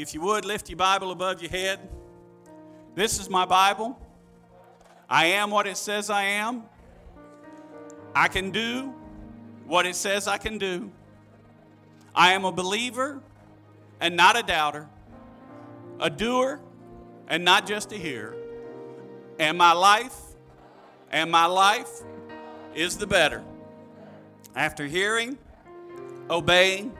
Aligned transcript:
if 0.00 0.12
you 0.12 0.20
would, 0.20 0.44
lift 0.44 0.68
your 0.68 0.76
Bible 0.76 1.10
above 1.10 1.40
your 1.40 1.50
head. 1.50 1.80
This 2.94 3.18
is 3.18 3.30
my 3.30 3.44
Bible. 3.44 3.98
I 5.08 5.26
am 5.26 5.50
what 5.50 5.66
it 5.66 5.76
says 5.76 6.10
I 6.10 6.22
am. 6.24 6.64
I 8.14 8.28
can 8.28 8.50
do 8.50 8.94
what 9.66 9.86
it 9.86 9.94
says 9.94 10.28
I 10.28 10.38
can 10.38 10.58
do. 10.58 10.90
I 12.14 12.32
am 12.32 12.44
a 12.44 12.52
believer 12.52 13.20
and 14.00 14.16
not 14.16 14.38
a 14.38 14.42
doubter, 14.42 14.88
a 16.00 16.10
doer 16.10 16.60
and 17.28 17.44
not 17.44 17.66
just 17.66 17.92
a 17.92 17.96
hearer. 17.96 18.36
And 19.38 19.58
my 19.58 19.72
life, 19.72 20.16
and 21.10 21.30
my 21.30 21.46
life 21.46 21.90
is 22.74 22.96
the 22.96 23.06
better. 23.06 23.42
After 24.54 24.86
hearing, 24.86 25.36
obeying, 26.30 26.96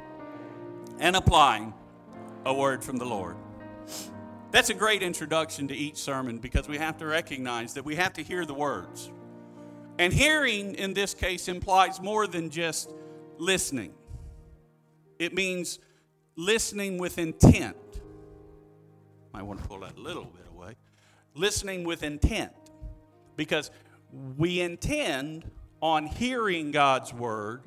and 0.99 1.17
applying 1.17 1.73
a 2.47 2.55
word 2.55 2.85
from 2.85 2.97
the 2.97 3.05
Lord. 3.05 3.37
That's 4.53 4.71
a 4.71 4.75
great 4.75 5.03
introduction 5.03 5.67
to 5.69 5.75
each 5.75 5.97
sermon 5.97 6.39
because 6.39 6.69
we 6.69 6.79
have 6.79 6.97
to 6.99 7.07
recognize 7.07 7.75
that 7.75 7.85
we 7.85 7.97
have 7.97 8.13
to 8.15 8.23
hear 8.23 8.47
the 8.47 8.55
words. 8.55 9.11
And 9.99 10.13
hearing 10.13 10.77
in 10.77 10.95
this 10.95 11.13
case 11.13 11.49
implies 11.49 12.01
more 12.01 12.29
than 12.29 12.51
just 12.51 12.93
listening, 13.37 13.93
it 15.19 15.35
means 15.35 15.81
listening 16.37 16.99
with 16.99 17.19
intent. 17.19 17.77
Might 19.33 19.43
want 19.43 19.61
to 19.61 19.69
pull 19.69 19.81
that 19.81 19.97
a 19.97 20.01
little 20.01 20.25
bit 20.25 20.47
away. 20.49 20.77
Listening 21.35 21.83
with 21.83 22.05
intent 22.05 22.53
because 23.35 23.73
we 24.39 24.61
intend 24.61 25.51
on 25.83 26.07
hearing 26.07 26.71
God's 26.71 27.13
word 27.13 27.65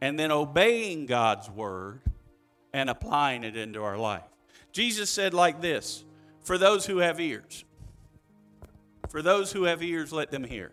and 0.00 0.18
then 0.18 0.32
obeying 0.32 1.06
God's 1.06 1.48
word 1.48 2.00
and 2.72 2.90
applying 2.90 3.44
it 3.44 3.56
into 3.56 3.82
our 3.82 3.98
life. 3.98 4.22
Jesus 4.72 5.10
said, 5.10 5.34
like 5.34 5.60
this 5.60 6.04
For 6.42 6.58
those 6.58 6.86
who 6.86 6.98
have 6.98 7.20
ears, 7.20 7.64
for 9.08 9.22
those 9.22 9.52
who 9.52 9.64
have 9.64 9.82
ears, 9.82 10.12
let 10.12 10.30
them 10.30 10.44
hear. 10.44 10.72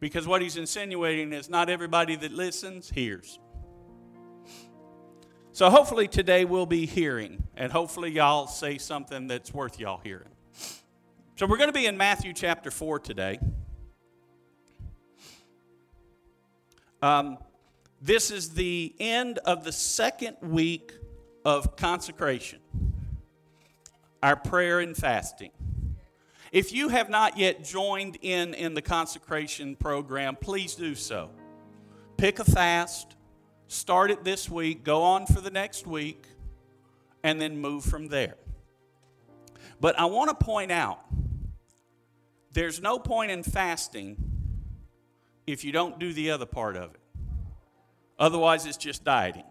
Because 0.00 0.26
what 0.26 0.40
he's 0.40 0.56
insinuating 0.56 1.32
is 1.32 1.50
not 1.50 1.68
everybody 1.68 2.16
that 2.16 2.32
listens 2.32 2.90
hears. 2.90 3.38
So 5.52 5.68
hopefully 5.68 6.08
today 6.08 6.44
we'll 6.44 6.64
be 6.64 6.86
hearing, 6.86 7.42
and 7.56 7.70
hopefully 7.70 8.10
y'all 8.10 8.46
say 8.46 8.78
something 8.78 9.26
that's 9.26 9.52
worth 9.52 9.78
y'all 9.78 10.00
hearing. 10.02 10.28
So 11.36 11.46
we're 11.46 11.58
going 11.58 11.68
to 11.68 11.78
be 11.78 11.86
in 11.86 11.96
Matthew 11.96 12.32
chapter 12.32 12.70
4 12.70 12.98
today. 13.00 13.38
Um, 17.02 17.38
this 18.00 18.30
is 18.30 18.50
the 18.50 18.94
end 18.98 19.38
of 19.38 19.64
the 19.64 19.72
second 19.72 20.36
week 20.40 20.92
of 21.44 21.76
consecration, 21.76 22.60
our 24.22 24.36
prayer 24.36 24.80
and 24.80 24.96
fasting. 24.96 25.50
If 26.52 26.72
you 26.72 26.88
have 26.88 27.08
not 27.08 27.38
yet 27.38 27.64
joined 27.64 28.18
in 28.22 28.54
in 28.54 28.74
the 28.74 28.82
consecration 28.82 29.76
program, 29.76 30.36
please 30.36 30.74
do 30.74 30.94
so. 30.94 31.30
Pick 32.16 32.38
a 32.38 32.44
fast, 32.44 33.16
start 33.68 34.10
it 34.10 34.24
this 34.24 34.50
week, 34.50 34.84
go 34.84 35.02
on 35.02 35.26
for 35.26 35.40
the 35.40 35.50
next 35.50 35.86
week, 35.86 36.26
and 37.22 37.40
then 37.40 37.58
move 37.58 37.84
from 37.84 38.08
there. 38.08 38.34
But 39.80 39.98
I 39.98 40.06
want 40.06 40.28
to 40.28 40.44
point 40.44 40.72
out 40.72 41.00
there's 42.52 42.82
no 42.82 42.98
point 42.98 43.30
in 43.30 43.42
fasting 43.42 44.16
if 45.46 45.64
you 45.64 45.72
don't 45.72 45.98
do 45.98 46.12
the 46.12 46.32
other 46.32 46.46
part 46.46 46.76
of 46.76 46.94
it. 46.94 47.00
Otherwise, 48.18 48.66
it's 48.66 48.76
just 48.76 49.04
dieting. 49.04 49.44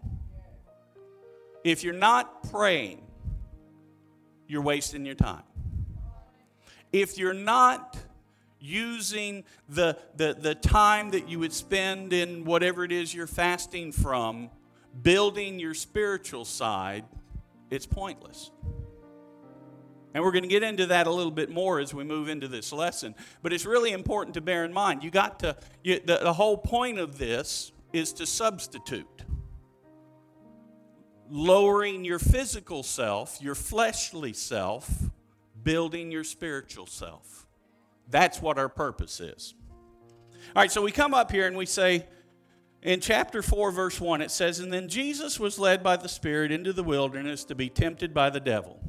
If 1.64 1.84
you're 1.84 1.92
not 1.92 2.50
praying, 2.50 3.02
you're 4.46 4.62
wasting 4.62 5.04
your 5.04 5.14
time. 5.14 5.42
If 6.92 7.18
you're 7.18 7.34
not 7.34 7.96
using 8.58 9.44
the, 9.68 9.96
the, 10.16 10.36
the 10.38 10.54
time 10.54 11.10
that 11.10 11.28
you 11.28 11.38
would 11.38 11.52
spend 11.52 12.12
in 12.12 12.44
whatever 12.44 12.84
it 12.84 12.92
is 12.92 13.14
you're 13.14 13.26
fasting 13.26 13.92
from, 13.92 14.50
building 15.02 15.58
your 15.58 15.74
spiritual 15.74 16.44
side, 16.44 17.04
it's 17.70 17.86
pointless. 17.86 18.50
And 20.12 20.24
we're 20.24 20.32
going 20.32 20.42
to 20.42 20.48
get 20.48 20.64
into 20.64 20.86
that 20.86 21.06
a 21.06 21.10
little 21.10 21.30
bit 21.30 21.50
more 21.50 21.78
as 21.78 21.94
we 21.94 22.02
move 22.02 22.28
into 22.28 22.48
this 22.48 22.72
lesson. 22.72 23.14
But 23.42 23.52
it's 23.52 23.64
really 23.64 23.92
important 23.92 24.34
to 24.34 24.40
bear 24.40 24.64
in 24.64 24.72
mind. 24.72 25.04
You 25.04 25.10
got 25.10 25.38
to, 25.40 25.56
you, 25.84 26.00
the, 26.00 26.18
the 26.18 26.32
whole 26.32 26.58
point 26.58 26.98
of 26.98 27.18
this 27.18 27.70
is 27.92 28.12
to 28.14 28.26
substitute. 28.26 29.06
Lowering 31.30 32.04
your 32.04 32.18
physical 32.18 32.82
self, 32.82 33.38
your 33.40 33.54
fleshly 33.54 34.32
self, 34.32 34.90
building 35.62 36.10
your 36.10 36.24
spiritual 36.24 36.86
self. 36.86 37.46
That's 38.08 38.42
what 38.42 38.58
our 38.58 38.68
purpose 38.68 39.20
is. 39.20 39.54
All 40.56 40.62
right, 40.62 40.72
so 40.72 40.82
we 40.82 40.90
come 40.90 41.14
up 41.14 41.30
here 41.30 41.46
and 41.46 41.56
we 41.56 41.66
say, 41.66 42.06
in 42.82 43.00
chapter 43.00 43.42
4, 43.42 43.70
verse 43.72 44.00
1, 44.00 44.22
it 44.22 44.30
says, 44.30 44.58
And 44.58 44.72
then 44.72 44.88
Jesus 44.88 45.38
was 45.38 45.58
led 45.58 45.82
by 45.82 45.96
the 45.96 46.08
Spirit 46.08 46.50
into 46.50 46.72
the 46.72 46.82
wilderness 46.82 47.44
to 47.44 47.54
be 47.54 47.68
tempted 47.68 48.14
by 48.14 48.30
the 48.30 48.40
devil. 48.40 48.80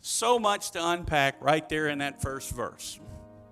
So 0.00 0.38
much 0.38 0.72
to 0.72 0.84
unpack 0.84 1.36
right 1.40 1.68
there 1.68 1.88
in 1.88 1.98
that 1.98 2.22
first 2.22 2.50
verse. 2.50 2.98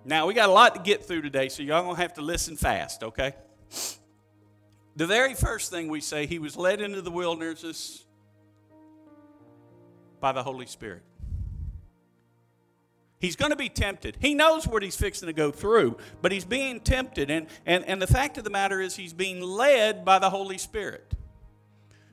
Now, 0.05 0.27
we 0.27 0.35
got 0.35 0.49
a 0.49 0.53
lot 0.53 0.75
to 0.75 0.81
get 0.81 1.05
through 1.05 1.23
today, 1.23 1.49
so 1.51 1.63
y'all 1.63 1.83
gonna 1.83 1.97
have 1.97 2.15
to 2.15 2.23
listen 2.23 2.57
fast, 2.57 3.03
okay? 3.03 3.35
The 5.01 5.07
very 5.07 5.33
first 5.33 5.71
thing 5.71 5.89
we 5.89 6.03
say, 6.03 6.27
he 6.27 6.39
was 6.39 6.59
led 6.59 6.83
into 6.83 7.01
the 7.01 7.11
wilderness 7.11 8.05
by 10.21 10.33
the 10.33 10.43
Holy 10.43 10.67
Spirit. 10.67 11.01
He's 13.19 13.35
going 13.35 13.51
to 13.51 13.57
be 13.57 13.71
tempted. 13.71 14.19
He 14.21 14.35
knows 14.35 14.69
what 14.69 14.83
he's 14.83 14.97
fixing 14.97 15.29
to 15.29 15.33
go 15.33 15.51
through, 15.53 15.97
but 16.21 16.33
he's 16.33 16.45
being 16.45 16.81
tempted. 16.81 17.31
And, 17.31 17.47
and, 17.65 17.83
and 17.87 18.03
the 18.03 18.07
fact 18.07 18.37
of 18.37 18.45
the 18.45 18.51
matter 18.51 18.79
is, 18.79 18.95
he's 18.95 19.15
being 19.15 19.41
led 19.41 20.05
by 20.05 20.19
the 20.19 20.29
Holy 20.29 20.59
Spirit. 20.59 21.15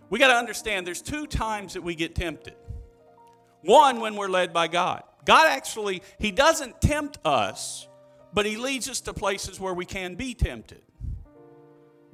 We 0.10 0.18
got 0.18 0.30
to 0.30 0.36
understand 0.36 0.88
there's 0.88 1.02
two 1.02 1.28
times 1.28 1.74
that 1.74 1.84
we 1.84 1.94
get 1.94 2.16
tempted. 2.16 2.56
One, 3.64 4.00
when 4.00 4.16
we're 4.16 4.30
led 4.30 4.54
by 4.54 4.70
God. 4.70 5.04
God 5.26 5.48
actually, 5.50 6.04
He 6.20 6.32
doesn't 6.32 6.80
tempt 6.80 7.18
us, 7.26 7.86
but 8.32 8.46
He 8.46 8.56
leads 8.56 8.90
us 8.90 9.02
to 9.02 9.14
places 9.14 9.60
where 9.60 9.74
we 9.74 9.84
can 9.84 10.16
be 10.16 10.34
tempted. 10.34 10.84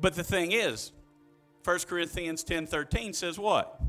But 0.03 0.15
the 0.15 0.23
thing 0.23 0.51
is, 0.51 0.91
1 1.63 1.79
Corinthians 1.87 2.43
10 2.43 2.67
13 2.67 3.13
says 3.13 3.39
what? 3.39 3.79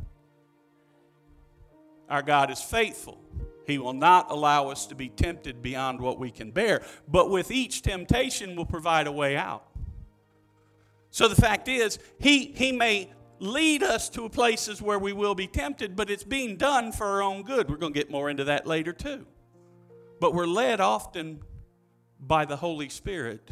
Our 2.09 2.23
God 2.23 2.53
is 2.53 2.61
faithful. 2.61 3.19
He 3.67 3.79
will 3.79 3.95
not 3.95 4.31
allow 4.31 4.69
us 4.69 4.87
to 4.87 4.95
be 4.95 5.09
tempted 5.09 5.61
beyond 5.61 6.01
what 6.01 6.21
we 6.21 6.31
can 6.31 6.53
bear. 6.53 6.83
But 7.09 7.31
with 7.31 7.51
each 7.51 7.83
temptation, 7.83 8.55
will 8.55 8.65
provide 8.65 9.09
a 9.09 9.13
way 9.13 9.37
out. 9.37 9.67
So 11.11 11.27
the 11.27 11.35
fact 11.35 11.67
is, 11.67 11.99
he, 12.21 12.53
he 12.53 12.71
may 12.71 13.11
lead 13.41 13.83
us 13.83 14.09
to 14.11 14.29
places 14.29 14.81
where 14.81 15.01
we 15.01 15.13
will 15.13 15.35
be 15.35 15.49
tempted, 15.49 15.97
but 15.97 16.11
it's 16.11 16.23
being 16.23 16.57
done 16.57 16.93
for 16.93 17.07
our 17.07 17.23
own 17.25 17.43
good. 17.43 17.69
We're 17.69 17.77
going 17.77 17.93
to 17.93 17.99
get 17.99 18.09
more 18.09 18.31
into 18.31 18.45
that 18.45 18.69
later, 18.69 18.93
too. 18.93 19.27
But 20.21 20.33
we're 20.33 20.47
led 20.47 20.81
often 20.81 21.43
by 22.21 22.45
the 22.45 22.57
Holy 22.57 22.89
Spirit 22.89 23.51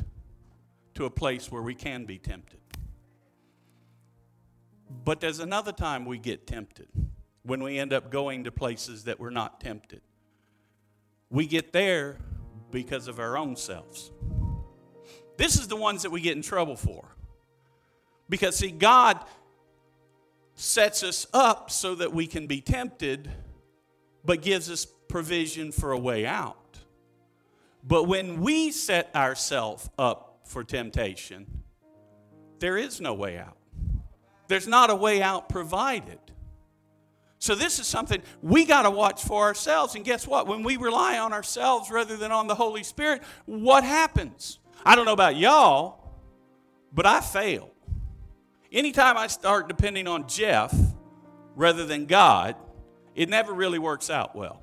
to 0.95 1.05
a 1.05 1.11
place 1.11 1.51
where 1.51 1.63
we 1.63 1.75
can 1.75 2.05
be 2.05 2.19
tempted. 2.19 2.61
But 5.05 5.21
there's 5.21 5.41
another 5.41 5.73
time 5.73 6.05
we 6.05 6.19
get 6.19 6.47
tempted 6.47 6.89
when 7.43 7.63
we 7.63 7.79
end 7.79 7.93
up 7.93 8.11
going 8.11 8.45
to 8.45 8.53
places 8.53 9.05
that 9.05 9.19
we're 9.19 9.31
not 9.31 9.61
tempted. 9.61 10.01
We 11.31 11.47
get 11.47 11.73
there 11.73 12.19
because 12.71 13.09
of 13.09 13.19
our 13.19 13.37
own 13.37 13.57
selves. 13.57 14.11
This 15.37 15.59
is 15.59 15.67
the 15.69 15.77
ones 15.77 16.03
that 16.03 16.11
we 16.11 16.21
get 16.21 16.37
in 16.37 16.43
trouble 16.43 16.77
for. 16.77 17.17
Because, 18.29 18.57
see, 18.57 18.71
God 18.71 19.19
sets 20.55 21.03
us 21.03 21.27
up 21.33 21.71
so 21.71 21.95
that 21.97 22.13
we 22.13 22.27
can 22.27 22.47
be 22.47 22.61
tempted, 22.61 23.31
but 24.25 24.43
gives 24.43 24.71
us 24.71 24.87
provision 25.09 25.73
for 25.73 25.93
a 25.93 25.99
way 25.99 26.27
out. 26.27 26.79
But 27.83 28.05
when 28.05 28.41
we 28.41 28.71
set 28.71 29.15
ourselves 29.15 29.91
up 29.99 30.32
for 30.53 30.63
temptation, 30.63 31.63
there 32.61 32.77
is 32.77 33.01
no 33.01 33.15
way 33.15 33.39
out. 33.39 33.57
There's 34.47 34.69
not 34.69 34.91
a 34.91 34.95
way 34.95 35.23
out 35.23 35.49
provided. 35.49 36.19
So, 37.39 37.57
this 37.57 37.81
is 37.81 37.89
something 37.89 38.23
we 38.41 38.65
got 38.65 38.83
to 38.83 38.91
watch 38.91 39.25
for 39.25 39.43
ourselves. 39.43 39.97
And 39.97 40.05
guess 40.05 40.29
what? 40.29 40.47
When 40.47 40.63
we 40.63 40.77
rely 40.77 41.19
on 41.19 41.33
ourselves 41.33 41.91
rather 41.91 42.17
than 42.17 42.31
on 42.31 42.47
the 42.47 42.55
Holy 42.55 42.85
Spirit, 42.85 43.23
what 43.47 43.83
happens? 43.83 44.61
I 44.87 44.95
don't 44.95 45.07
know 45.07 45.13
about 45.13 45.35
y'all, 45.35 46.13
but 46.93 47.05
I 47.05 47.21
fail. 47.21 47.71
Anytime 48.71 49.17
I 49.17 49.27
start 49.27 49.67
depending 49.67 50.07
on 50.07 50.29
Jeff 50.29 50.73
rather 51.57 51.85
than 51.85 52.07
God, 52.07 52.55
it 53.15 53.29
never 53.29 53.53
really 53.53 53.79
works 53.79 54.09
out 54.09 54.37
well. 54.37 54.63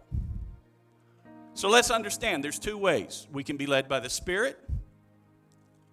So 1.53 1.67
let's 1.67 1.91
understand 1.91 2.43
there's 2.43 2.59
two 2.59 2.77
ways. 2.77 3.27
We 3.31 3.43
can 3.43 3.57
be 3.57 3.65
led 3.65 3.89
by 3.89 3.99
the 3.99 4.09
Spirit 4.09 4.57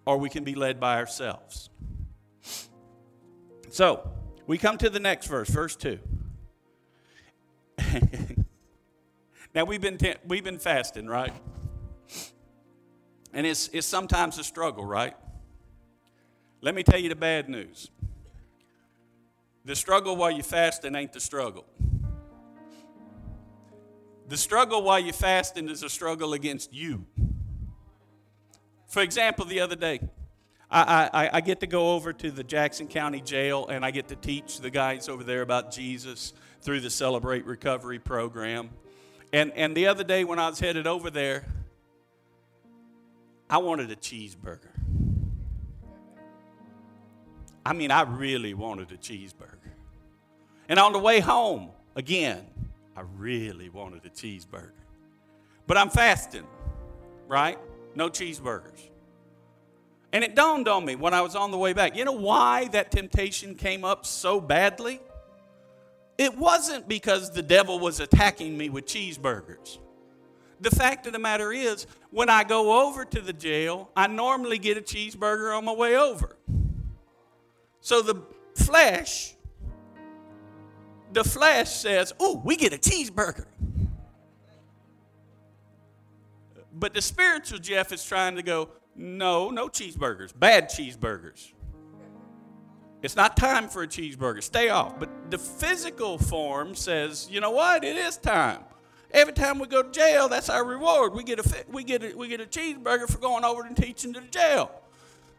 or 0.07 0.17
we 0.17 0.29
can 0.29 0.45
be 0.45 0.55
led 0.55 0.79
by 0.79 0.95
ourselves. 0.95 1.69
So, 3.69 4.09
we 4.47 4.57
come 4.57 4.77
to 4.77 4.89
the 4.89 5.01
next 5.01 5.27
verse, 5.27 5.49
verse 5.49 5.75
2. 5.75 5.99
now 9.53 9.65
we've 9.65 9.81
been 9.81 9.99
we've 10.25 10.45
been 10.45 10.59
fasting, 10.59 11.07
right? 11.07 11.33
And 13.33 13.45
it's 13.45 13.67
it's 13.73 13.85
sometimes 13.85 14.39
a 14.39 14.45
struggle, 14.45 14.85
right? 14.85 15.13
Let 16.61 16.73
me 16.73 16.83
tell 16.83 16.99
you 16.99 17.09
the 17.09 17.15
bad 17.15 17.49
news. 17.49 17.91
The 19.65 19.75
struggle 19.75 20.15
while 20.15 20.31
you're 20.31 20.43
fasting 20.43 20.95
ain't 20.95 21.11
the 21.11 21.19
struggle. 21.19 21.65
The 24.29 24.37
struggle 24.37 24.83
while 24.83 24.99
you're 24.99 25.11
fasting 25.11 25.67
is 25.67 25.83
a 25.83 25.89
struggle 25.89 26.31
against 26.31 26.73
you. 26.73 27.05
For 28.87 29.01
example, 29.01 29.45
the 29.45 29.59
other 29.59 29.75
day, 29.75 29.99
I, 30.71 31.09
I, 31.13 31.29
I, 31.33 31.41
get 31.41 31.61
to 31.61 31.67
go 31.67 31.93
over 31.93 32.11
to 32.11 32.31
the 32.31 32.43
Jackson 32.43 32.87
County 32.87 33.21
Jail 33.21 33.67
and 33.67 33.85
I 33.85 33.91
get 33.91 34.09
to 34.09 34.15
teach 34.17 34.59
the 34.59 34.69
guys 34.69 35.07
over 35.07 35.23
there 35.23 35.41
about 35.41 35.71
Jesus 35.71 36.33
through 36.61 36.81
the 36.81 36.89
Celebrate 36.89 37.45
Recovery 37.45 37.99
program. 37.99 38.69
And, 39.31 39.51
and 39.53 39.75
the 39.75 39.87
other 39.87 40.03
day 40.03 40.25
when 40.25 40.39
I 40.39 40.49
was 40.49 40.59
headed 40.59 40.87
over 40.87 41.09
there, 41.09 41.45
I 43.49 43.59
wanted 43.59 43.91
a 43.91 43.95
cheeseburger. 43.95 44.71
I 47.65 47.73
mean, 47.73 47.91
I 47.91 48.01
really 48.01 48.53
wanted 48.53 48.91
a 48.91 48.97
cheeseburger. 48.97 49.71
And 50.69 50.79
on 50.79 50.91
the 50.91 50.99
way 50.99 51.19
home, 51.19 51.69
again, 51.95 52.45
I 52.95 53.01
really 53.17 53.69
wanted 53.69 54.05
a 54.05 54.09
cheeseburger. 54.09 54.71
But 55.65 55.77
I'm 55.77 55.89
fasting, 55.89 56.47
right? 57.27 57.57
No 57.97 58.09
cheeseburgers. 58.09 58.89
And 60.13 60.23
it 60.23 60.35
dawned 60.35 60.67
on 60.67 60.85
me 60.85 60.95
when 60.95 61.15
I 61.15 61.21
was 61.21 61.35
on 61.35 61.49
the 61.49 61.57
way 61.57 61.73
back. 61.73 61.97
You 61.97 62.05
know 62.05 62.11
why 62.11 62.67
that 62.67 62.91
temptation 62.91 63.55
came 63.55 63.83
up 63.83 64.05
so 64.05 64.39
badly? 64.39 65.01
It 66.19 66.37
wasn't 66.37 66.87
because 66.87 67.31
the 67.31 67.41
devil 67.41 67.79
was 67.79 67.99
attacking 67.99 68.55
me 68.55 68.69
with 68.69 68.85
cheeseburgers. 68.85 69.79
The 70.61 70.69
fact 70.69 71.07
of 71.07 71.13
the 71.13 71.17
matter 71.17 71.51
is, 71.51 71.87
when 72.11 72.29
I 72.29 72.43
go 72.43 72.87
over 72.87 73.03
to 73.03 73.19
the 73.19 73.33
jail, 73.33 73.89
I 73.95 74.05
normally 74.05 74.59
get 74.59 74.77
a 74.77 74.81
cheeseburger 74.81 75.57
on 75.57 75.65
my 75.65 75.73
way 75.73 75.97
over. 75.97 76.37
So 77.81 78.03
the 78.03 78.21
flesh, 78.55 79.35
the 81.13 81.23
flesh 81.23 81.73
says, 81.73 82.13
"Oh, 82.19 82.41
we 82.45 82.57
get 82.57 82.73
a 82.73 82.77
cheeseburger." 82.77 83.47
But 86.79 86.93
the 86.93 87.01
spiritual 87.01 87.59
Jeff 87.59 87.91
is 87.91 88.03
trying 88.05 88.35
to 88.35 88.43
go, 88.43 88.69
"No, 88.95 89.49
no 89.49 89.67
cheeseburgers. 89.67 90.37
Bad 90.37 90.69
cheeseburgers." 90.69 91.53
It's 93.01 93.15
not 93.15 93.37
time 93.37 93.67
for 93.67 93.83
a 93.83 93.87
cheeseburger. 93.87 94.43
Stay 94.43 94.69
off. 94.69 94.99
But 94.99 95.09
the 95.31 95.37
physical 95.37 96.17
form 96.17 96.75
says, 96.75 97.27
"You 97.29 97.41
know 97.41 97.51
what? 97.51 97.83
It 97.83 97.95
is 97.95 98.17
time." 98.17 98.63
Every 99.11 99.33
time 99.33 99.57
we 99.57 99.67
go 99.67 99.81
to 99.81 99.91
jail, 99.91 100.27
that's 100.27 100.49
our 100.49 100.63
reward. 100.63 101.13
We 101.13 101.23
get 101.23 101.39
a 101.39 101.65
we 101.69 101.83
get 101.83 102.03
a, 102.03 102.15
we 102.15 102.27
get 102.27 102.41
a 102.41 102.45
cheeseburger 102.45 103.09
for 103.09 103.19
going 103.19 103.45
over 103.45 103.63
and 103.63 103.75
teaching 103.75 104.13
to 104.13 104.19
the 104.19 104.27
jail. 104.27 104.71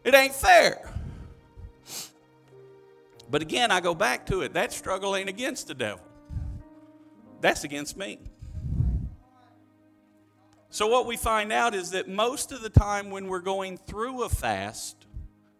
It 0.04 0.14
ain't 0.14 0.34
fair. 0.34 0.90
But 3.30 3.42
again, 3.42 3.70
I 3.70 3.80
go 3.80 3.94
back 3.94 4.24
to 4.26 4.40
it. 4.40 4.54
That 4.54 4.72
struggle 4.72 5.14
ain't 5.14 5.28
against 5.28 5.68
the 5.68 5.74
devil, 5.74 6.04
that's 7.40 7.64
against 7.64 7.96
me. 7.96 8.18
So, 10.78 10.86
what 10.86 11.06
we 11.06 11.16
find 11.16 11.52
out 11.52 11.74
is 11.74 11.90
that 11.90 12.06
most 12.06 12.52
of 12.52 12.62
the 12.62 12.70
time 12.70 13.10
when 13.10 13.26
we're 13.26 13.40
going 13.40 13.78
through 13.78 14.22
a 14.22 14.28
fast, 14.28 15.06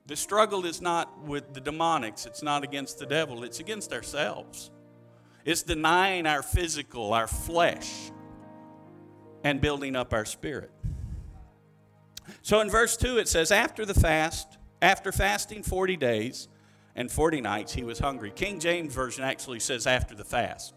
the 0.07 0.15
struggle 0.15 0.65
is 0.65 0.81
not 0.81 1.25
with 1.25 1.55
the 1.55 1.61
demonics, 1.61 2.25
it's 2.25 2.41
not 2.41 2.63
against 2.63 3.01
the 3.01 3.07
devil, 3.07 3.43
it's 3.43 3.59
against 3.59 3.93
ourselves. 3.93 4.71
It's 5.45 5.65
denying 5.65 6.25
our 6.25 6.41
physical, 6.41 7.13
our 7.15 7.27
flesh, 7.27 8.13
and 9.43 9.61
building 9.61 9.97
up 9.97 10.13
our 10.13 10.25
spirit. 10.25 10.71
So 12.43 12.61
in 12.61 12.71
verse 12.71 12.97
2, 12.97 13.19
it 13.19 13.27
says, 13.27 13.51
After 13.51 13.85
the 13.85 13.95
fast, 13.95 14.57
after 14.81 15.11
fasting 15.11 15.65
40 15.65 15.97
days, 15.97 16.47
and 16.95 17.11
40 17.11 17.41
nights 17.41 17.73
he 17.73 17.83
was 17.83 17.99
hungry. 17.99 18.31
King 18.31 18.61
James 18.61 18.95
Version 18.95 19.25
actually 19.25 19.59
says 19.59 19.85
after 19.85 20.15
the 20.15 20.25
fast. 20.25 20.75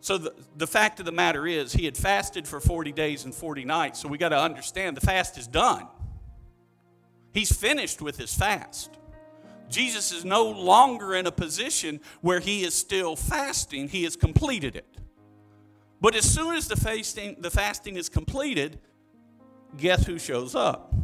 So 0.00 0.18
the, 0.18 0.34
the 0.56 0.66
fact 0.66 1.00
of 1.00 1.06
the 1.06 1.12
matter 1.12 1.46
is, 1.46 1.72
he 1.72 1.84
had 1.84 1.96
fasted 1.96 2.46
for 2.46 2.60
40 2.60 2.92
days 2.92 3.24
and 3.24 3.34
40 3.34 3.64
nights. 3.64 4.00
So 4.00 4.08
we 4.08 4.18
got 4.18 4.28
to 4.30 4.38
understand 4.38 4.96
the 4.96 5.00
fast 5.00 5.38
is 5.38 5.46
done. 5.46 5.86
He's 7.32 7.54
finished 7.54 8.00
with 8.00 8.16
his 8.16 8.34
fast. 8.34 8.96
Jesus 9.68 10.12
is 10.12 10.24
no 10.24 10.44
longer 10.44 11.14
in 11.14 11.26
a 11.26 11.32
position 11.32 12.00
where 12.20 12.40
he 12.40 12.64
is 12.64 12.74
still 12.74 13.16
fasting, 13.16 13.88
he 13.88 14.04
has 14.04 14.16
completed 14.16 14.76
it. 14.76 14.86
But 16.00 16.14
as 16.14 16.24
soon 16.24 16.54
as 16.54 16.68
the 16.68 16.76
fasting, 16.76 17.36
the 17.40 17.50
fasting 17.50 17.96
is 17.96 18.08
completed, 18.08 18.78
guess 19.76 20.06
who 20.06 20.18
shows 20.18 20.54
up? 20.54 20.94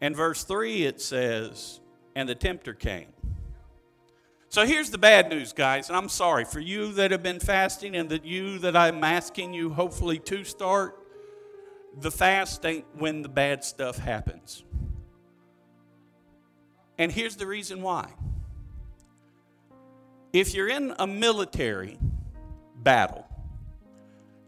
And 0.00 0.14
verse 0.14 0.44
3 0.44 0.84
it 0.84 1.00
says, 1.00 1.80
And 2.14 2.28
the 2.28 2.34
tempter 2.34 2.74
came. 2.74 3.08
So 4.56 4.64
here's 4.64 4.88
the 4.88 4.96
bad 4.96 5.28
news, 5.28 5.52
guys, 5.52 5.90
and 5.90 5.98
I'm 5.98 6.08
sorry 6.08 6.46
for 6.46 6.60
you 6.60 6.90
that 6.92 7.10
have 7.10 7.22
been 7.22 7.40
fasting 7.40 7.94
and 7.94 8.08
that 8.08 8.24
you 8.24 8.58
that 8.60 8.74
I'm 8.74 9.04
asking 9.04 9.52
you 9.52 9.68
hopefully 9.68 10.18
to 10.20 10.44
start. 10.44 10.98
The 12.00 12.10
fast 12.10 12.64
ain't 12.64 12.86
when 12.96 13.20
the 13.20 13.28
bad 13.28 13.64
stuff 13.64 13.98
happens. 13.98 14.64
And 16.96 17.12
here's 17.12 17.36
the 17.36 17.46
reason 17.46 17.82
why. 17.82 18.08
If 20.32 20.54
you're 20.54 20.70
in 20.70 20.94
a 20.98 21.06
military 21.06 21.98
battle, 22.76 23.26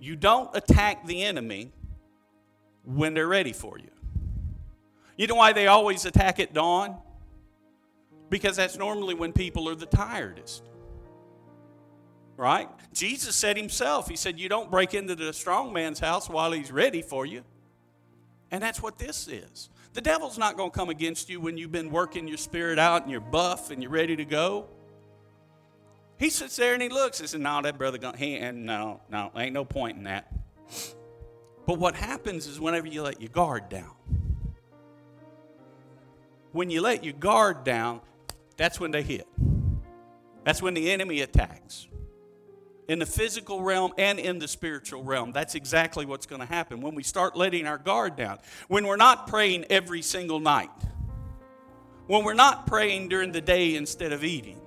you 0.01 0.17
don't 0.17 0.49
attack 0.57 1.07
the 1.07 1.23
enemy 1.23 1.71
when 2.83 3.13
they're 3.13 3.29
ready 3.29 3.53
for 3.53 3.79
you. 3.79 3.91
You 5.19 5.27
know 5.27 5.35
why 5.35 5.53
they 5.53 5.67
always 5.67 6.07
attack 6.07 6.41
at 6.41 6.55
dawn? 6.55 6.97
Because 8.31 8.57
that's 8.57 8.77
normally 8.77 9.15
when 9.15 9.33
people 9.33 9.69
are 9.69 9.75
the 9.75 9.87
tiredest. 9.87 10.63
Right? 12.37 12.69
Jesus 12.93 13.35
said 13.35 13.57
himself, 13.57 14.09
He 14.09 14.17
said, 14.17 14.39
You 14.39 14.49
don't 14.49 14.71
break 14.71 14.95
into 14.95 15.15
the 15.15 15.33
strong 15.33 15.73
man's 15.73 15.99
house 15.99 16.29
while 16.29 16.53
he's 16.53 16.71
ready 16.71 17.03
for 17.03 17.27
you. 17.27 17.43
And 18.51 18.63
that's 18.63 18.83
what 18.83 18.99
this 18.99 19.29
is. 19.29 19.71
The 19.93 20.01
devil's 20.01 20.39
not 20.39 20.57
going 20.57 20.71
to 20.71 20.77
come 20.77 20.89
against 20.89 21.29
you 21.29 21.41
when 21.41 21.59
you've 21.59 21.73
been 21.73 21.91
working 21.91 22.29
your 22.29 22.39
spirit 22.39 22.79
out 22.79 23.03
and 23.03 23.11
you're 23.11 23.21
buff 23.21 23.71
and 23.71 23.83
you're 23.83 23.91
ready 23.91 24.17
to 24.17 24.25
go. 24.25 24.69
He 26.19 26.31
sits 26.31 26.57
there 26.57 26.75
and 26.75 26.83
he 26.83 26.89
looks 26.89 27.21
and 27.21 27.29
says, 27.29 27.41
No, 27.41 27.63
that 27.63 27.79
brother, 27.79 27.99
going 27.99 28.17
he, 28.17 28.37
and 28.37 28.67
no, 28.67 29.01
no, 29.11 29.31
ain't 29.37 29.53
no 29.53 29.65
point 29.65 29.99
in 29.99 30.05
that. 30.05 30.33
But 31.67 31.79
what 31.79 31.95
happens 31.95 32.47
is 32.47 32.59
whenever 32.59 32.87
you 32.87 33.03
let 33.03 33.21
your 33.21 33.31
guard 33.31 33.69
down, 33.69 33.93
when 36.53 36.71
you 36.71 36.81
let 36.81 37.05
your 37.05 37.13
guard 37.13 37.63
down, 37.63 38.01
that's 38.59 38.79
when 38.79 38.91
they 38.91 39.03
hit. 39.03 39.27
That's 40.45 40.61
when 40.61 40.75
the 40.75 40.91
enemy 40.91 41.23
attacks. 41.23 41.89
In 42.89 42.99
the 42.99 43.07
physical 43.07 43.63
realm 43.63 43.93
and 43.97 44.19
in 44.19 44.39
the 44.39 44.49
spiritual 44.49 45.05
realm, 45.05 45.33
that's 45.33 45.55
exactly 45.55 46.07
what's 46.07 46.27
going 46.27 46.41
to 46.41 46.47
happen 46.47 46.81
when 46.81 46.95
we 46.95 47.03
start 47.03 47.37
letting 47.37 47.67
our 47.67 47.79
guard 47.79 48.17
down. 48.17 48.39
When 48.67 48.87
we're 48.87 48.97
not 48.97 49.27
praying 49.27 49.67
every 49.71 50.03
single 50.03 50.41
night, 50.41 50.71
when 52.07 52.25
we're 52.25 52.35
not 52.35 52.67
praying 52.67 53.09
during 53.09 53.33
the 53.33 53.43
day 53.43 53.77
instead 53.77 54.13
of 54.13 54.25
eating, 54.25 54.59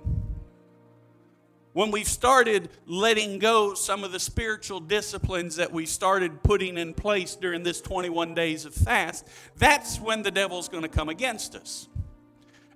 when 1.72 1.90
we've 1.90 2.08
started 2.08 2.68
letting 2.86 3.38
go 3.38 3.74
some 3.74 4.04
of 4.04 4.12
the 4.12 4.20
spiritual 4.20 4.78
disciplines 4.78 5.56
that 5.56 5.72
we 5.72 5.84
started 5.86 6.42
putting 6.42 6.78
in 6.78 6.94
place 6.94 7.34
during 7.34 7.62
this 7.62 7.80
21 7.80 8.34
days 8.34 8.64
of 8.64 8.74
fast, 8.74 9.26
that's 9.56 9.98
when 9.98 10.22
the 10.22 10.30
devil's 10.30 10.68
going 10.68 10.82
to 10.82 10.88
come 10.88 11.08
against 11.08 11.56
us. 11.56 11.88